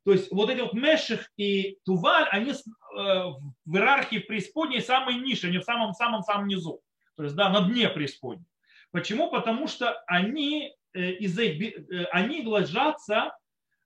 То 0.04 0.12
есть 0.12 0.30
вот 0.30 0.50
эти 0.50 0.60
вот 0.60 0.74
Меших 0.74 1.30
и 1.36 1.78
Туваль, 1.84 2.28
они 2.30 2.50
э, 2.50 2.54
в 2.94 3.74
иерархии 3.74 4.18
преисподней 4.18 4.82
самые 4.82 5.18
ниши, 5.18 5.48
они 5.48 5.58
в 5.58 5.64
самом-самом-самом 5.64 6.46
низу. 6.46 6.80
То 7.16 7.24
есть 7.24 7.34
да, 7.36 7.48
на 7.48 7.62
дне 7.68 7.88
преисподней. 7.88 8.46
Почему? 8.90 9.30
Потому 9.30 9.66
что 9.66 9.98
они, 10.06 10.74
э, 10.92 11.12
из 11.12 11.38
они 12.12 12.42
ложатся 12.42 13.36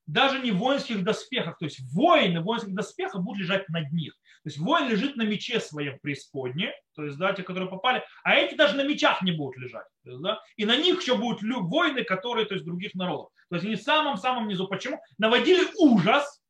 даже 0.07 0.40
не 0.40 0.51
в 0.51 0.59
воинских 0.59 1.05
доспехах. 1.05 1.59
То 1.59 1.66
есть 1.66 1.81
воины 1.92 2.40
в 2.40 2.44
воинских 2.44 2.74
доспехах 2.74 3.22
будут 3.22 3.42
лежать 3.42 3.68
над 3.68 3.92
них. 3.92 4.14
То 4.48 4.50
есть 4.50 4.61
воин 4.61 4.88
лежит 4.88 5.16
на 5.16 5.24
мече 5.24 5.61
своем 5.61 5.98
в 5.98 6.00
преисподне, 6.00 6.72
то 6.94 7.04
есть, 7.04 7.18
да, 7.18 7.34
те, 7.34 7.42
которые 7.42 7.68
попали, 7.68 8.02
а 8.24 8.34
эти 8.34 8.54
даже 8.54 8.76
на 8.76 8.82
мечах 8.82 9.20
не 9.20 9.30
будут 9.30 9.58
лежать. 9.58 9.84
То 10.04 10.11
есть, 10.11 10.22
да, 10.22 10.42
и 10.56 10.64
на 10.64 10.74
них 10.74 11.02
еще 11.02 11.18
будут 11.18 11.42
воины, 11.42 12.02
которые, 12.02 12.46
то 12.46 12.54
есть, 12.54 12.64
других 12.64 12.94
народов. 12.94 13.30
То 13.50 13.56
есть, 13.56 13.66
они 13.66 13.76
в 13.76 13.82
самом-самом 13.82 14.48
низу. 14.48 14.66
Почему? 14.66 15.02
Наводили 15.18 15.66
ужас. 15.76 16.42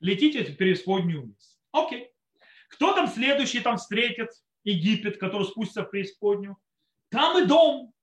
Летите 0.00 0.44
в 0.44 0.58
преисподнюю 0.58 1.22
вниз. 1.22 1.58
Окей. 1.72 2.10
Кто 2.68 2.92
там 2.92 3.06
следующий 3.06 3.60
там 3.60 3.78
встретит 3.78 4.28
Египет, 4.64 5.16
который 5.16 5.46
спустится 5.46 5.84
в 5.84 5.90
преисподнюю? 5.90 6.58
Там 7.08 7.42
и 7.42 7.46
дом. 7.46 7.94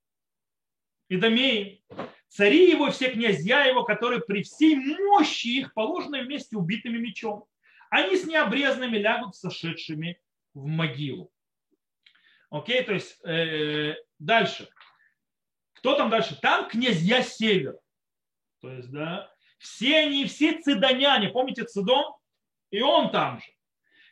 И 1.07 1.17
домей 1.17 1.85
цари 2.29 2.69
его, 2.69 2.89
все 2.91 3.11
князья 3.11 3.65
его, 3.65 3.83
которые 3.83 4.21
при 4.21 4.43
всей 4.43 4.75
мощи 4.75 5.47
их 5.47 5.73
положены 5.73 6.23
вместе 6.23 6.55
убитыми 6.55 6.97
мечом. 6.97 7.45
Они 7.89 8.15
с 8.15 8.25
необрезанными 8.25 8.97
лягут 8.97 9.35
сошедшими 9.35 10.19
в 10.53 10.65
могилу. 10.65 11.31
Окей, 12.49 12.83
то 12.83 12.93
есть 12.93 13.19
э, 13.25 13.95
дальше. 14.17 14.69
Кто 15.73 15.95
там 15.95 16.09
дальше? 16.09 16.39
Там 16.41 16.67
князья 16.67 17.21
севера. 17.21 17.79
То 18.61 18.71
есть, 18.71 18.91
да, 18.91 19.31
все 19.57 19.99
они, 19.99 20.25
все 20.25 20.59
цидоняне, 20.59 21.29
помните 21.29 21.63
Цидон? 21.63 22.13
И 22.71 22.81
он 22.81 23.11
там 23.11 23.39
же, 23.39 23.45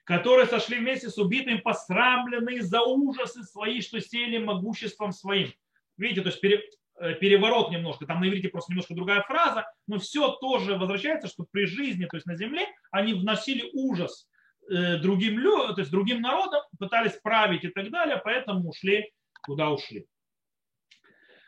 которые 0.04 0.48
сошли 0.48 0.78
вместе 0.78 1.10
с 1.10 1.18
убитым, 1.18 1.62
посрамленные 1.62 2.62
за 2.62 2.82
ужасы 2.82 3.44
свои, 3.44 3.82
что 3.82 4.00
сели 4.00 4.38
могуществом 4.38 5.12
своим. 5.12 5.54
Видите, 5.98 6.22
то 6.22 6.30
есть 6.30 6.42
Э, 6.42 6.60
переворот 6.98 7.72
немножко, 7.72 8.06
там 8.06 8.22
на 8.22 8.28
иврите 8.28 8.50
просто 8.50 8.72
немножко 8.72 8.96
другая 8.96 9.22
фраза, 9.22 9.66
но 9.88 10.00
все 10.00 10.32
тоже 10.34 10.76
возвращается, 10.76 11.28
что 11.28 11.46
при 11.50 11.66
жизни, 11.66 12.06
то 12.06 12.18
есть 12.18 12.26
на 12.26 12.36
земле, 12.36 12.68
они 12.92 13.14
вносили 13.14 13.70
ужас 13.74 14.28
э, 14.70 14.98
другим, 14.98 15.42
то 15.42 15.76
есть 15.78 15.92
другим 15.92 16.22
народам, 16.22 16.62
пытались 16.80 17.14
править 17.22 17.64
и 17.64 17.70
так 17.70 17.92
далее, 17.92 18.20
поэтому 18.24 18.70
ушли, 18.70 19.12
куда 19.44 19.70
ушли. 19.70 20.08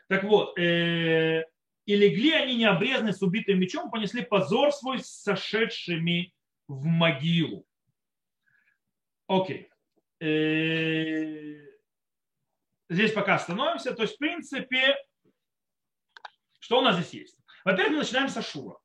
Так 0.08 0.24
вот, 0.24 0.58
э, 0.58 1.44
и 1.86 1.96
легли 1.96 2.32
они 2.32 2.56
необрезанные 2.56 3.12
с 3.12 3.22
убитым 3.22 3.58
мечом, 3.58 3.90
понесли 3.90 4.22
позор 4.22 4.72
свой 4.72 5.00
с 5.00 5.08
сошедшими 5.08 6.32
в 6.68 6.84
могилу. 6.84 7.66
Окей. 9.26 9.68
Здесь 12.88 13.12
пока 13.12 13.36
остановимся. 13.36 13.94
То 13.94 14.02
есть, 14.02 14.16
в 14.16 14.18
принципе, 14.18 14.96
что 16.60 16.78
у 16.78 16.82
нас 16.82 16.96
здесь 16.96 17.12
есть? 17.22 17.36
Во-первых, 17.64 17.92
мы 17.92 17.98
начинаем 17.98 18.28
с 18.28 18.36
Ашура. 18.36 18.76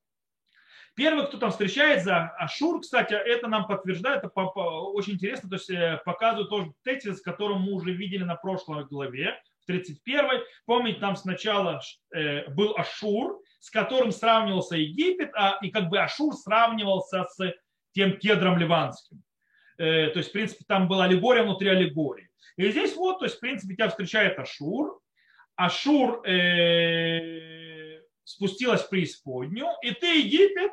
Первый, 0.96 1.28
кто 1.28 1.38
там 1.38 1.52
встречается, 1.52 2.30
Ашур, 2.38 2.80
кстати, 2.82 3.14
это 3.14 3.48
нам 3.48 3.68
подтверждает, 3.68 4.24
это 4.24 4.30
очень 4.30 5.14
интересно, 5.14 5.50
то 5.50 5.56
есть 5.56 5.70
э, 5.70 6.02
показывает 6.06 6.50
тоже 6.50 6.72
тезис, 6.84 7.22
который 7.22 7.58
мы 7.58 7.74
уже 7.74 7.92
видели 7.92 8.24
на 8.24 8.36
прошлой 8.36 8.86
главе, 8.86 9.38
в 9.60 9.66
31 9.66 10.44
Помните, 10.66 11.00
там 11.00 11.18
сначала 11.18 11.82
э, 12.14 12.50
был 12.52 12.76
Ашур, 12.78 13.42
с 13.60 13.70
которым 13.70 14.12
сравнивался 14.12 14.78
Египет, 14.78 15.32
а, 15.34 15.58
и 15.62 15.70
как 15.70 15.90
бы 15.90 16.00
Ашур 16.00 16.34
сравнивался 16.34 17.26
с 17.26 17.54
тем 17.94 18.18
кедром 18.18 18.58
ливанским. 18.58 19.22
Э, 19.78 20.10
то 20.12 20.20
есть, 20.20 20.30
в 20.30 20.34
принципе, 20.34 20.64
там 20.68 20.88
была 20.88 21.06
аллегория 21.06 21.44
внутри 21.44 21.70
аллегории. 21.70 22.30
И 22.58 22.72
здесь 22.72 22.96
вот, 22.96 23.20
то 23.20 23.26
есть, 23.26 23.38
в 23.38 23.40
принципе, 23.40 23.76
тебя 23.76 23.90
встречает 23.90 24.40
Ашур. 24.40 25.02
Ашур 25.56 26.22
спустилась 28.24 28.84
в 28.84 28.90
преисподнюю, 28.90 29.70
и 29.84 29.92
ты, 29.92 30.20
Египет, 30.20 30.72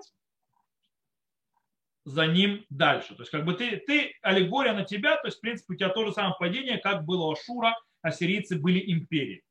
за 2.04 2.26
ним 2.26 2.64
дальше. 2.68 3.14
То 3.14 3.22
есть 3.22 3.30
как 3.30 3.44
бы 3.44 3.54
ты, 3.54 3.76
ты 3.78 4.14
аллегория 4.22 4.72
на 4.72 4.84
тебя, 4.84 5.16
то 5.16 5.28
есть 5.28 5.38
в 5.38 5.40
принципе 5.40 5.74
у 5.74 5.76
тебя 5.76 5.88
то 5.90 6.04
же 6.04 6.12
самое 6.12 6.34
падение, 6.38 6.78
как 6.78 7.04
было 7.04 7.26
у 7.26 7.32
Ашура, 7.32 7.76
ассирийцы 8.02 8.58
были 8.58 8.92
империей. 8.92 9.42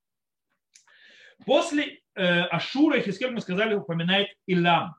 После 1.45 2.01
э, 2.15 2.41
Ашура, 2.43 2.99
Хискель, 2.99 3.31
мы 3.31 3.41
сказали, 3.41 3.73
упоминает 3.73 4.27
Илам. 4.45 4.95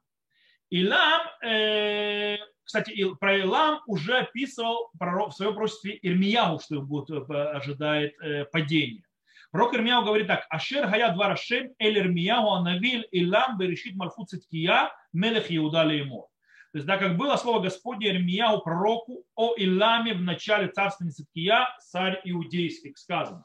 Илам, 0.71 1.23
э, 1.45 2.38
кстати, 2.64 3.14
про 3.21 3.37
Илам 3.38 3.81
уже 3.87 4.18
описывал 4.18 4.90
в 4.95 5.31
своем 5.33 5.55
пророчестве 5.55 5.99
Ирмияу, 6.03 6.59
что 6.59 6.81
будет, 6.81 7.11
э, 7.11 7.33
ожидает 7.33 8.14
э, 8.21 8.47
падение. 8.47 9.05
Пророк 9.52 9.74
Ирмияу 9.74 10.02
говорит 10.02 10.28
так. 10.28 10.46
Ашер 10.48 10.88
хая 10.88 11.12
два 11.12 11.28
рашем 11.28 11.74
эль 11.78 11.98
Ирмияу 11.98 12.48
анавиль 12.52 13.06
илам 13.12 13.58
берешит 13.58 13.94
мальфу 13.94 14.24
циткия 14.24 14.90
мелех 15.12 15.46
Иуда 15.50 15.84
леймор. 15.84 16.28
То 16.72 16.78
есть, 16.78 16.86
да, 16.86 16.96
как 16.96 17.18
было 17.18 17.36
слово 17.36 17.60
Господне 17.60 18.08
Ирмияу 18.08 18.62
пророку 18.62 19.24
о 19.36 19.52
Иламе 19.58 20.14
в 20.14 20.22
начале 20.22 20.68
царства 20.68 21.06
Циткия, 21.10 21.68
царь 21.80 22.22
иудейский, 22.24 22.94
сказано. 22.96 23.44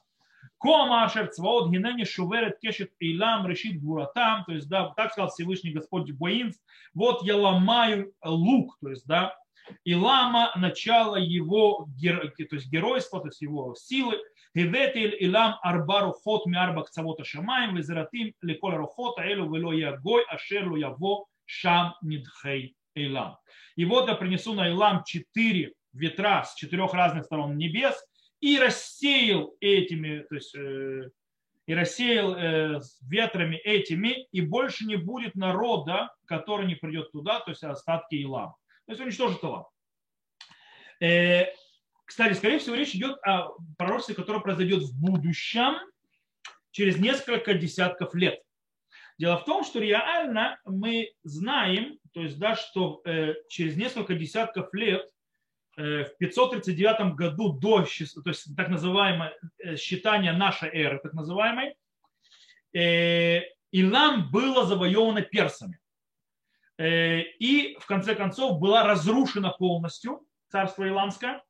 Кома 0.58 1.04
ашер 1.04 1.28
цваот 1.28 1.72
гинени 1.72 2.06
шуверет 2.06 2.58
кешет 2.60 2.94
Илам 3.00 3.46
решит 3.46 3.82
буратам, 3.82 4.46
то 4.46 4.54
есть, 4.54 4.70
да, 4.70 4.94
так 4.96 5.12
сказал 5.12 5.30
Всевышний 5.30 5.72
Господь 5.74 6.10
воинств, 6.12 6.64
вот 6.94 7.22
я 7.24 7.36
ломаю 7.36 8.14
лук, 8.24 8.78
то 8.82 8.90
есть, 8.90 9.06
да, 9.06 9.36
Илама, 9.84 10.52
начало 10.56 11.18
его 11.18 11.90
то 12.02 12.56
есть 12.56 12.72
геройства, 12.72 13.20
то 13.20 13.28
есть 13.28 13.42
его 13.42 13.76
силы, 13.76 14.18
Хиветиль 14.56 15.16
илам 15.20 15.56
арбару 15.62 16.12
хот 16.12 16.46
миарба 16.46 16.84
кцавота 16.84 17.24
шамаем, 17.24 17.76
везратим 17.76 18.34
ликол 18.42 18.72
рухота 18.72 19.24
элю 19.24 19.52
вело 19.54 19.74
ягой, 19.74 20.24
ашерлу 20.30 20.76
яво 20.76 21.26
шам 21.46 21.96
нидхей 22.02 22.76
илам. 22.96 23.38
И 23.76 23.86
вот 23.86 24.08
я 24.08 24.16
принесу 24.16 24.54
на 24.54 24.70
илам 24.70 25.04
четыре 25.04 25.74
ветра 25.94 26.44
с 26.44 26.56
четырех 26.56 26.94
разных 26.94 27.26
сторон 27.26 27.58
небес 27.58 27.96
и 28.40 28.60
рассеял 28.60 29.56
этими, 29.60 30.20
то 30.30 30.36
есть 30.36 30.56
э, 30.56 31.10
и 31.66 31.74
рассеял 31.74 32.36
э, 32.36 32.80
ветрами 33.02 33.58
этими, 33.58 34.28
и 34.32 34.42
больше 34.42 34.86
не 34.86 34.96
будет 34.96 35.36
народа, 35.36 36.14
который 36.26 36.68
не 36.68 36.76
придет 36.76 37.12
туда, 37.12 37.40
то 37.42 37.52
есть 37.52 37.64
остатки 37.64 38.22
Илама. 38.22 38.56
То 38.86 38.94
есть 38.94 39.02
уничтожит 39.02 39.44
Илам. 39.44 39.66
Э, 41.00 41.46
кстати, 42.08 42.34
скорее 42.34 42.58
всего, 42.58 42.76
речь 42.76 42.96
идет 42.96 43.20
о 43.24 43.50
пророчестве, 43.78 44.16
которое 44.16 44.40
произойдет 44.40 44.82
в 44.82 44.98
будущем, 44.98 45.76
через 46.72 46.98
несколько 46.98 47.54
десятков 47.54 48.16
лет. 48.16 48.42
Дело 49.18 49.38
в 49.38 49.46
том, 49.46 49.66
что 49.66 49.80
реально 49.80 50.58
мы 50.64 51.12
знаем, 51.24 52.00
то 52.14 52.22
есть, 52.22 52.40
да, 52.40 52.56
что 52.56 53.02
э, 53.04 53.34
через 53.50 53.76
несколько 53.76 54.14
десятков 54.14 54.74
лет, 54.74 55.10
э, 55.76 56.06
в 56.06 56.18
539 56.18 57.16
году 57.16 57.52
до, 57.54 57.82
то 57.84 58.30
есть 58.30 58.56
так 58.56 58.70
называемое 58.70 59.38
э, 59.58 59.76
считание 59.76 60.32
нашей 60.32 60.70
эры, 60.70 61.00
так 61.04 61.14
называемой, 61.14 61.76
э, 62.74 63.42
Илам 63.72 64.32
было 64.32 64.66
завоевано 64.66 65.24
персами. 65.24 65.80
Э, 66.78 67.20
и 67.22 67.76
в 67.80 67.86
конце 67.86 68.16
концов 68.16 68.60
была 68.60 68.84
разрушена 68.84 69.50
полностью 69.50 70.26
царство 70.48 70.88
Иламское 70.88 71.44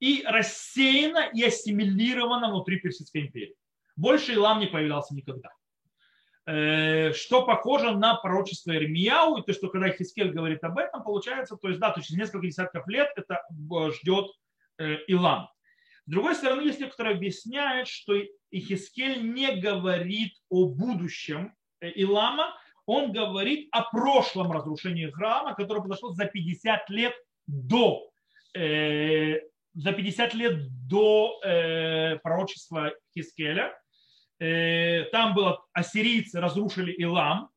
и 0.00 0.22
рассеяна 0.24 1.30
и 1.32 1.42
ассимилирована 1.42 2.48
внутри 2.48 2.78
Персидской 2.78 3.22
империи. 3.22 3.54
Больше 3.96 4.32
Илам 4.34 4.60
не 4.60 4.66
появлялся 4.66 5.14
никогда. 5.14 5.50
Э, 6.48 7.12
что 7.12 7.44
похоже 7.44 7.90
на 7.96 8.14
пророчество 8.14 8.76
Ирмияу, 8.76 9.38
и 9.38 9.42
то, 9.42 9.52
что 9.52 9.68
когда 9.68 9.90
Хискель 9.90 10.30
говорит 10.30 10.62
об 10.62 10.78
этом, 10.78 11.02
получается, 11.02 11.56
то 11.56 11.68
есть, 11.68 11.80
да, 11.80 11.90
то 11.90 12.00
через 12.00 12.18
несколько 12.18 12.46
десятков 12.46 12.86
лет 12.86 13.08
это 13.16 13.42
ждет 13.92 14.30
э, 14.78 14.98
Илам. 15.08 15.48
С 16.06 16.10
другой 16.10 16.36
стороны, 16.36 16.60
есть 16.62 16.78
те, 16.78 16.86
которые 16.86 17.16
объясняют, 17.16 17.88
что 17.88 18.14
Ихискель 18.52 19.32
не 19.32 19.56
говорит 19.56 20.34
о 20.48 20.68
будущем 20.68 21.52
э, 21.80 21.90
Илама, 21.96 22.54
он 22.84 23.10
говорит 23.10 23.68
о 23.72 23.82
прошлом 23.82 24.52
разрушении 24.52 25.10
храма, 25.10 25.56
которое 25.56 25.80
произошло 25.80 26.12
за 26.12 26.26
50 26.26 26.88
лет 26.90 27.14
до 27.48 28.08
за 29.76 29.92
50 29.92 30.34
лет 30.34 30.88
до 30.88 31.38
э, 31.44 32.18
пророчества 32.22 32.92
Хискеля. 33.14 33.78
э, 34.38 35.04
там 35.12 35.34
было 35.34 35.64
ассирийцы 35.72 36.40
разрушили 36.40 36.92
Илам, 36.92 37.50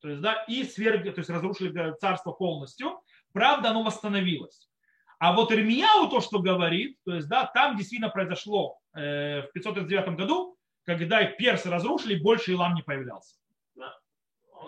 то 0.00 0.08
есть, 0.08 0.22
да, 0.22 0.44
и 0.48 0.64
сверг, 0.64 1.04
то 1.04 1.20
есть 1.20 1.28
разрушили 1.28 1.94
царство 2.00 2.32
полностью. 2.32 3.00
Правда, 3.32 3.70
оно 3.70 3.82
восстановилось. 3.82 4.70
А 5.18 5.34
вот 5.34 5.52
Ирмияу 5.52 6.08
то, 6.08 6.20
что 6.22 6.40
говорит, 6.40 6.96
то 7.04 7.14
есть, 7.14 7.28
да, 7.28 7.44
там 7.44 7.76
действительно 7.76 8.08
произошло 8.08 8.78
э, 8.94 9.42
в 9.42 9.52
539 9.52 10.16
году, 10.16 10.56
когда 10.84 11.22
персы 11.26 11.68
разрушили, 11.68 12.18
больше 12.18 12.52
Илам 12.52 12.74
не 12.74 12.82
появлялся. 12.82 13.36
Да. 13.74 13.94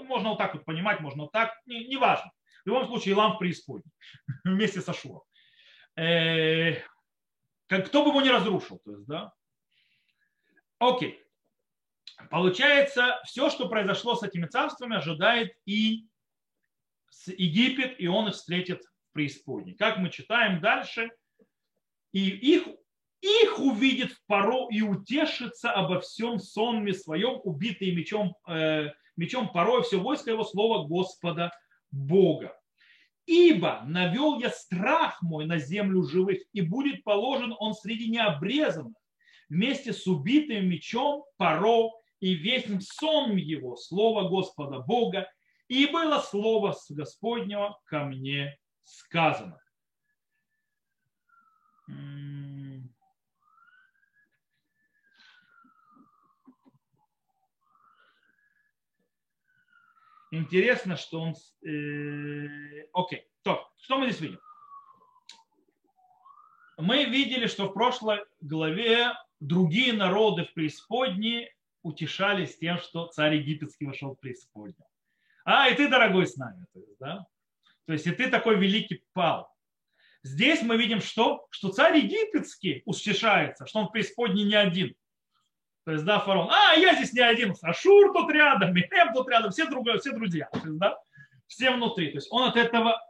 Можно 0.03 0.30
вот 0.30 0.38
так 0.38 0.53
вот 0.53 0.66
понимать, 0.66 1.01
можно 1.01 1.22
вот 1.22 1.32
так, 1.32 1.55
не, 1.64 1.86
не. 1.86 1.97
В 1.97 2.66
любом 2.66 2.86
случае, 2.86 3.12
Илам 3.12 3.32
в 3.32 3.38
преисподней 3.38 3.90
вместе 4.45 4.82
со 4.82 4.93
Шуром. 4.93 5.22
Э, 5.97 6.76
кто 7.66 8.05
бы 8.05 8.11
его 8.11 8.20
не 8.20 8.30
разрушил, 8.30 8.78
то 8.84 8.93
есть, 8.93 9.07
да. 9.07 9.32
Окей. 10.78 11.22
Получается, 12.30 13.20
все, 13.24 13.51
что 13.51 13.68
произошло 13.68 14.14
с 14.14 14.22
этими 14.22 14.47
царствами, 14.47 14.97
ожидает 14.97 15.53
и 15.64 16.07
с 17.11 17.28
Египет, 17.28 18.01
и 18.01 18.07
он 18.07 18.28
их 18.28 18.34
встретит 18.34 18.82
в 18.82 19.12
преисподней. 19.12 19.74
Как 19.74 19.99
мы 19.99 20.11
читаем 20.11 20.61
дальше, 20.61 21.11
и 22.12 22.28
их, 22.28 22.66
их 23.20 23.59
увидит 23.59 24.12
в 24.12 24.26
пару 24.26 24.68
и 24.68 24.82
утешится 24.82 25.72
обо 25.72 26.01
всем 26.01 26.38
сонме 26.38 26.95
своем, 26.95 27.40
убитый 27.45 27.95
мечом, 27.95 28.34
э, 28.49 28.88
мечом 29.16 29.53
порой 29.53 29.82
все 29.82 29.99
войско 29.99 30.30
его 30.30 30.45
слова 30.45 30.86
Господа 30.86 31.53
Бога. 31.90 32.57
Ибо 33.27 33.83
навел 33.87 34.41
я 34.41 34.51
страх 34.51 35.23
мой 35.23 35.47
на 35.47 35.59
землю 35.59 36.03
живых, 36.03 36.41
и 36.53 36.61
будет 36.61 37.05
положен 37.05 37.55
он 37.59 37.75
среди 37.75 38.11
необрезанных, 38.11 38.97
вместе 39.49 39.93
с 39.93 40.07
убитым 40.07 40.68
мечом 40.68 41.25
Паро 41.37 41.91
и 42.20 42.35
весь 42.35 42.66
сон 42.81 43.37
его, 43.37 43.77
слово 43.77 44.29
Господа 44.29 44.81
Бога, 44.81 45.29
и 45.68 45.87
было 45.87 46.20
слово 46.20 46.75
Господнего 46.89 47.79
ко 47.85 48.05
мне 48.05 48.59
сказано. 48.83 49.59
Интересно, 60.33 60.97
что 60.97 61.20
он... 61.20 61.35
Э, 61.62 62.87
окей, 62.95 63.28
то, 63.43 63.70
что 63.76 63.99
мы 63.99 64.07
здесь 64.07 64.22
видим? 64.22 64.41
Мы 66.78 67.05
видели, 67.05 67.47
что 67.47 67.68
в 67.68 67.74
прошлой 67.74 68.20
главе 68.41 69.12
другие 69.41 69.93
народы 69.93 70.47
в 70.47 70.55
преисподней 70.55 71.51
утешались 71.83 72.57
тем, 72.57 72.78
что 72.78 73.09
царь 73.09 73.37
египетский 73.37 73.85
вошел 73.85 74.14
в 74.14 74.20
преисподнюю. 74.20 74.89
А, 75.45 75.68
и 75.68 75.74
ты, 75.74 75.87
дорогой, 75.91 76.26
с 76.26 76.37
нами. 76.37 76.64
То 76.72 76.80
есть, 76.80 76.99
да? 76.99 77.26
то 77.87 77.93
есть 77.93 78.07
и 78.07 78.12
ты 78.12 78.30
такой 78.30 78.59
великий 78.59 79.05
пал. 79.12 79.55
Здесь 80.22 80.62
мы 80.62 80.78
видим 80.78 81.03
что? 81.03 81.47
Что 81.51 81.68
царь 81.68 81.99
египетский 81.99 82.80
утешается, 82.87 83.66
что 83.66 83.80
он 83.80 83.89
в 83.89 83.93
преисподней 83.93 84.45
не 84.45 84.55
один. 84.55 84.95
То 85.85 85.93
есть, 85.93 86.05
да, 86.05 86.20
фараон, 86.20 86.49
а, 86.51 86.74
я 86.74 86.95
здесь 86.95 87.12
не 87.12 87.20
один, 87.20 87.55
Ашур 87.61 88.12
тут 88.12 88.30
рядом, 88.30 88.72
Мехем 88.72 89.12
тут 89.12 89.28
рядом, 89.28 89.51
все, 89.51 89.66
друг, 89.66 89.89
все 90.01 90.12
друзья. 90.12 90.49
То 90.53 90.59
есть, 90.59 90.78
да, 90.78 90.99
все 91.49 91.72
внутри. 91.72 92.09
То 92.11 92.18
есть 92.18 92.28
он 92.30 92.49
от 92.49 92.57
этого 92.57 93.01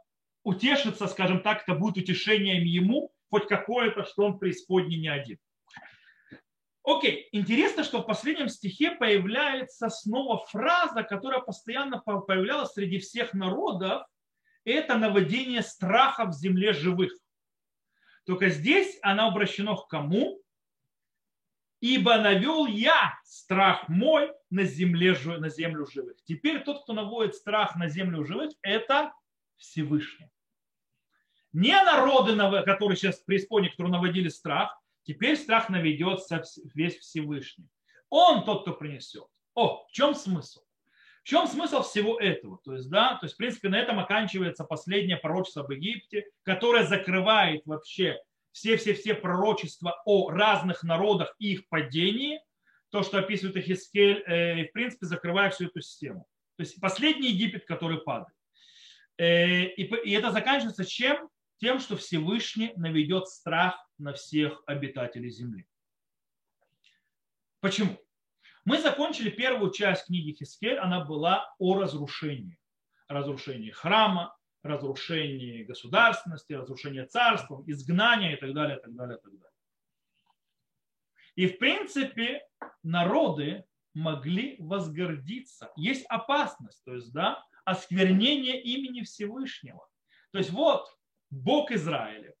утешится, 0.43 1.07
скажем 1.07 1.41
так, 1.41 1.63
это 1.63 1.75
будет 1.75 1.97
утешением 1.97 2.63
ему, 2.63 3.11
хоть 3.29 3.47
какое-то, 3.47 4.05
что 4.05 4.25
он 4.25 4.33
в 4.33 4.39
преисподней 4.39 4.99
не 4.99 5.07
один. 5.07 5.37
Окей, 6.83 7.29
интересно, 7.31 7.83
что 7.83 8.01
в 8.01 8.05
последнем 8.05 8.49
стихе 8.49 8.91
появляется 8.91 9.87
снова 9.89 10.43
фраза, 10.45 11.03
которая 11.03 11.39
постоянно 11.39 11.99
появлялась 11.99 12.73
среди 12.73 12.99
всех 12.99 13.33
народов. 13.33 14.03
Это 14.65 14.97
наводение 14.97 15.61
страха 15.61 16.25
в 16.25 16.33
земле 16.33 16.73
живых. 16.73 17.13
Только 18.25 18.49
здесь 18.49 18.97
она 19.01 19.27
обращена 19.27 19.75
к 19.75 19.87
кому? 19.87 20.42
Ибо 21.83 22.17
навел 22.17 22.65
я 22.65 23.19
страх 23.25 23.89
мой 23.89 24.31
на, 24.49 24.63
земле, 24.63 25.17
на 25.37 25.49
землю 25.49 25.85
живых. 25.85 26.17
Теперь 26.23 26.63
тот, 26.63 26.83
кто 26.83 26.93
наводит 26.93 27.35
страх 27.35 27.75
на 27.75 27.89
землю 27.89 28.25
живых, 28.25 28.51
это 28.61 29.11
Всевышний. 29.57 30.29
Не 31.51 31.75
народы, 31.83 32.35
которые 32.63 32.95
сейчас 32.95 33.19
преисподние, 33.19 33.71
которые 33.71 33.91
наводили 33.91 34.29
страх, 34.29 34.79
Теперь 35.03 35.35
страх 35.35 35.69
наведется 35.69 36.43
весь 36.73 36.97
Всевышний. 36.97 37.67
Он 38.09 38.45
тот, 38.45 38.61
кто 38.61 38.73
принесет. 38.73 39.27
О, 39.53 39.85
в 39.85 39.91
чем 39.91 40.15
смысл? 40.15 40.61
В 41.23 41.27
чем 41.27 41.47
смысл 41.47 41.83
всего 41.83 42.19
этого? 42.19 42.59
То 42.63 42.73
есть, 42.73 42.89
да, 42.89 43.15
то 43.15 43.25
есть, 43.25 43.35
в 43.35 43.37
принципе, 43.37 43.69
на 43.69 43.79
этом 43.79 43.99
оканчивается 43.99 44.63
последнее 44.63 45.17
пророчество 45.17 45.63
об 45.63 45.71
Египте, 45.71 46.25
которое 46.43 46.85
закрывает 46.85 47.65
вообще 47.65 48.21
все-все-все 48.53 49.15
пророчества 49.15 50.01
о 50.05 50.29
разных 50.29 50.83
народах 50.83 51.35
и 51.39 51.53
их 51.53 51.67
падении, 51.67 52.39
то, 52.91 53.03
что 53.03 53.17
описывает 53.17 53.57
Эхискель, 53.57 54.23
э, 54.25 54.67
в 54.67 54.71
принципе, 54.71 55.07
закрывает 55.07 55.53
всю 55.53 55.65
эту 55.65 55.81
систему. 55.81 56.27
То 56.55 56.61
есть 56.61 56.79
последний 56.79 57.31
Египет, 57.31 57.65
который 57.65 57.99
падает. 57.99 58.37
Э, 59.17 59.65
и, 59.65 60.11
это 60.13 60.31
заканчивается 60.31 60.85
чем? 60.85 61.27
Тем, 61.57 61.79
что 61.79 61.97
Всевышний 61.97 62.71
наведет 62.75 63.27
страх 63.27 63.75
на 63.97 64.13
всех 64.13 64.61
обитателей 64.67 65.29
земли. 65.29 65.65
Почему? 67.59 67.97
Мы 68.65 68.79
закончили 68.79 69.29
первую 69.29 69.71
часть 69.71 70.05
книги 70.05 70.33
Хискель, 70.33 70.77
она 70.77 71.03
была 71.03 71.53
о 71.57 71.79
разрушении. 71.79 72.59
Разрушении 73.07 73.71
храма, 73.71 74.35
разрушении 74.63 75.63
государственности, 75.63 76.53
разрушении 76.53 77.03
царства, 77.05 77.63
изгнания 77.67 78.35
и 78.35 78.39
так 78.39 78.53
далее, 78.53 78.77
и 78.77 78.81
так 78.81 78.95
далее, 78.95 79.17
и 79.17 79.21
так 79.21 79.31
далее. 79.31 79.49
И 81.35 81.47
в 81.47 81.57
принципе 81.57 82.47
народы 82.81 83.65
могли 83.93 84.55
возгордиться. 84.59 85.71
Есть 85.75 86.05
опасность, 86.07 86.83
то 86.85 86.95
есть, 86.95 87.11
да, 87.11 87.43
осквернение 87.65 88.61
имени 88.61 89.01
Всевышнего. 89.01 89.87
То 90.31 90.37
есть 90.39 90.51
вот 90.51 90.87
Бог 91.29 91.71
Израиля 91.71 92.33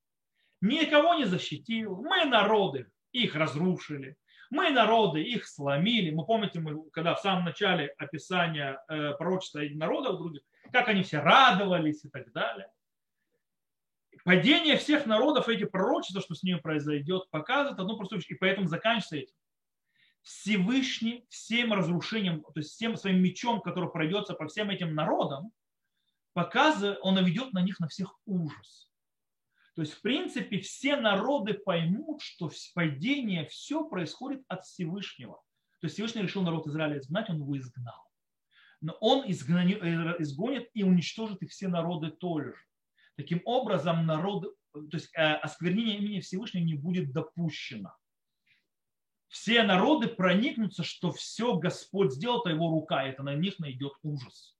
никого 0.61 1.15
не 1.15 1.25
защитил. 1.25 2.01
Мы 2.01 2.25
народы 2.25 2.91
их 3.11 3.35
разрушили. 3.35 4.17
Мы 4.49 4.69
народы 4.69 5.21
их 5.23 5.47
сломили. 5.47 6.11
Мы 6.11 6.25
помните, 6.25 6.59
мы, 6.59 6.89
когда 6.91 7.15
в 7.15 7.19
самом 7.19 7.45
начале 7.45 7.87
описания 7.97 8.79
э, 8.87 9.13
пророчества 9.13 9.61
народов 9.71 10.17
других, 10.17 10.41
как 10.73 10.89
они 10.89 11.03
все 11.03 11.19
радовались 11.19 12.03
и 12.03 12.09
так 12.09 12.33
далее. 12.33 12.67
Падение 14.25 14.77
всех 14.77 15.05
народов, 15.05 15.47
эти 15.47 15.65
пророчества, 15.65 16.21
что 16.21 16.33
с 16.33 16.43
ними 16.43 16.59
произойдет, 16.59 17.29
показывает 17.29 17.79
одну 17.79 17.95
простую 17.95 18.19
вещь. 18.19 18.31
И 18.31 18.35
поэтому 18.35 18.67
заканчивается 18.67 19.17
этим. 19.17 19.35
Всевышний 20.23 21.25
всем 21.29 21.73
разрушением, 21.73 22.41
то 22.41 22.53
есть 22.55 22.71
всем 22.71 22.95
своим 22.95 23.21
мечом, 23.21 23.61
который 23.61 23.89
пройдется 23.91 24.33
по 24.33 24.47
всем 24.47 24.69
этим 24.69 24.95
народам, 24.95 25.51
показывает, 26.33 26.97
он 27.01 27.15
наведет 27.15 27.53
на 27.53 27.61
них 27.61 27.79
на 27.79 27.87
всех 27.87 28.17
ужас. 28.25 28.89
То 29.75 29.81
есть, 29.81 29.93
в 29.93 30.01
принципе, 30.01 30.59
все 30.59 30.95
народы 30.95 31.53
поймут, 31.53 32.21
что 32.21 32.49
падение 32.73 33.45
все 33.47 33.87
происходит 33.87 34.43
от 34.47 34.63
Всевышнего. 34.65 35.35
То 35.81 35.85
есть 35.85 35.95
Всевышний 35.95 36.21
решил 36.21 36.41
народ 36.41 36.65
Израиля 36.67 36.97
изгнать, 36.99 37.29
он 37.29 37.37
его 37.37 37.57
изгнал. 37.57 38.12
Но 38.83 38.97
он 38.99 39.23
изгонит, 39.31 39.81
э, 39.81 40.15
изгонит 40.19 40.69
и 40.73 40.83
уничтожит 40.83 41.41
и 41.41 41.47
все 41.47 41.69
народы 41.69 42.11
тоже. 42.11 42.55
Таким 43.15 43.41
образом, 43.45 44.05
народы, 44.05 44.49
то 44.73 44.97
есть 44.97 45.09
э, 45.15 45.35
осквернение 45.35 45.99
имени 45.99 46.19
Всевышнего 46.19 46.63
не 46.65 46.73
будет 46.73 47.13
допущено. 47.13 47.95
Все 49.29 49.63
народы 49.63 50.09
проникнутся, 50.09 50.83
что 50.83 51.13
все 51.13 51.55
Господь 51.55 52.11
сделал, 52.11 52.41
это 52.41 52.49
его 52.49 52.69
рука, 52.71 53.07
и 53.07 53.11
это 53.11 53.23
на 53.23 53.35
них 53.35 53.57
найдет 53.57 53.93
ужас 54.03 54.57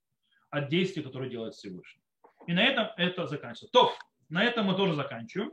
от 0.48 0.70
действий, 0.70 1.02
которые 1.02 1.30
делает 1.30 1.52
Всевышний. 1.52 2.00
И 2.46 2.54
на 2.54 2.64
этом 2.64 2.88
это 2.96 3.26
заканчивается. 3.26 3.68
То, 3.74 3.92
на 4.30 4.42
этом 4.42 4.66
мы 4.66 4.74
тоже 4.74 4.94
заканчиваем. 4.94 5.52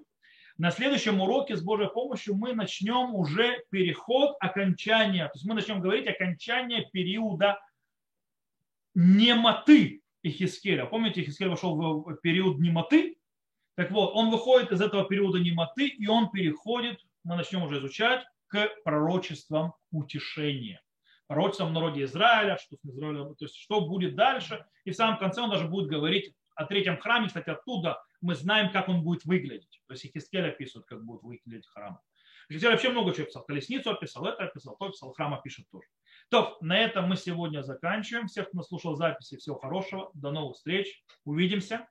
На 0.57 0.71
следующем 0.71 1.19
уроке 1.19 1.57
с 1.57 1.61
Божьей 1.61 1.89
помощью 1.89 2.35
мы 2.35 2.53
начнем 2.53 3.15
уже 3.15 3.65
переход 3.69 4.37
окончания. 4.39 5.25
То 5.25 5.33
есть 5.35 5.45
мы 5.45 5.55
начнем 5.55 5.81
говорить 5.81 6.07
окончание 6.07 6.89
периода 6.93 7.59
немоты 8.93 10.01
Ихискеля. 10.23 10.85
Помните, 10.85 11.21
Ихискель 11.21 11.49
вошел 11.49 11.75
в 11.75 12.15
период 12.17 12.59
немоты? 12.59 13.17
Так 13.75 13.91
вот, 13.91 14.11
он 14.13 14.29
выходит 14.29 14.71
из 14.71 14.81
этого 14.81 15.05
периода 15.07 15.39
немоты, 15.39 15.87
и 15.87 16.07
он 16.07 16.29
переходит, 16.29 16.99
мы 17.23 17.35
начнем 17.35 17.63
уже 17.63 17.79
изучать, 17.79 18.23
к 18.47 18.69
пророчествам 18.83 19.73
утешения. 19.91 20.81
Пророчествам 21.27 21.73
народе 21.73 22.03
Израиля, 22.03 22.57
что, 22.57 22.75
то 22.75 23.35
есть, 23.45 23.55
что 23.55 23.87
будет 23.87 24.15
дальше. 24.15 24.65
И 24.83 24.91
в 24.91 24.95
самом 24.95 25.17
конце 25.17 25.41
он 25.41 25.49
даже 25.49 25.67
будет 25.67 25.89
говорить 25.89 26.35
о 26.55 26.65
третьем 26.65 26.97
храме, 26.97 27.27
кстати, 27.27 27.49
оттуда 27.49 28.03
мы 28.19 28.35
знаем, 28.35 28.71
как 28.71 28.89
он 28.89 29.03
будет 29.03 29.23
выглядеть. 29.23 29.81
То 29.87 29.93
есть 29.93 30.11
Хискель 30.11 30.47
описывает, 30.47 30.85
как 30.85 31.03
будет 31.03 31.23
выглядеть 31.23 31.67
храм. 31.67 31.99
Хотя 32.49 32.69
вообще 32.69 32.89
много 32.89 33.13
чего 33.13 33.25
писал. 33.25 33.45
Колесницу 33.45 33.89
описал, 33.89 34.25
это 34.25 34.43
описал, 34.43 34.75
то 34.77 34.89
писал, 34.89 35.13
храма 35.13 35.41
пишет 35.41 35.65
тоже. 35.71 35.87
То, 36.31 36.57
на 36.61 36.79
этом 36.79 37.09
мы 37.09 37.17
сегодня 37.17 37.61
заканчиваем. 37.61 38.27
Всех, 38.27 38.47
кто 38.47 38.63
слушал 38.63 38.95
записи, 38.95 39.35
всего 39.35 39.57
хорошего. 39.57 40.11
До 40.13 40.31
новых 40.31 40.55
встреч. 40.55 41.03
Увидимся. 41.25 41.85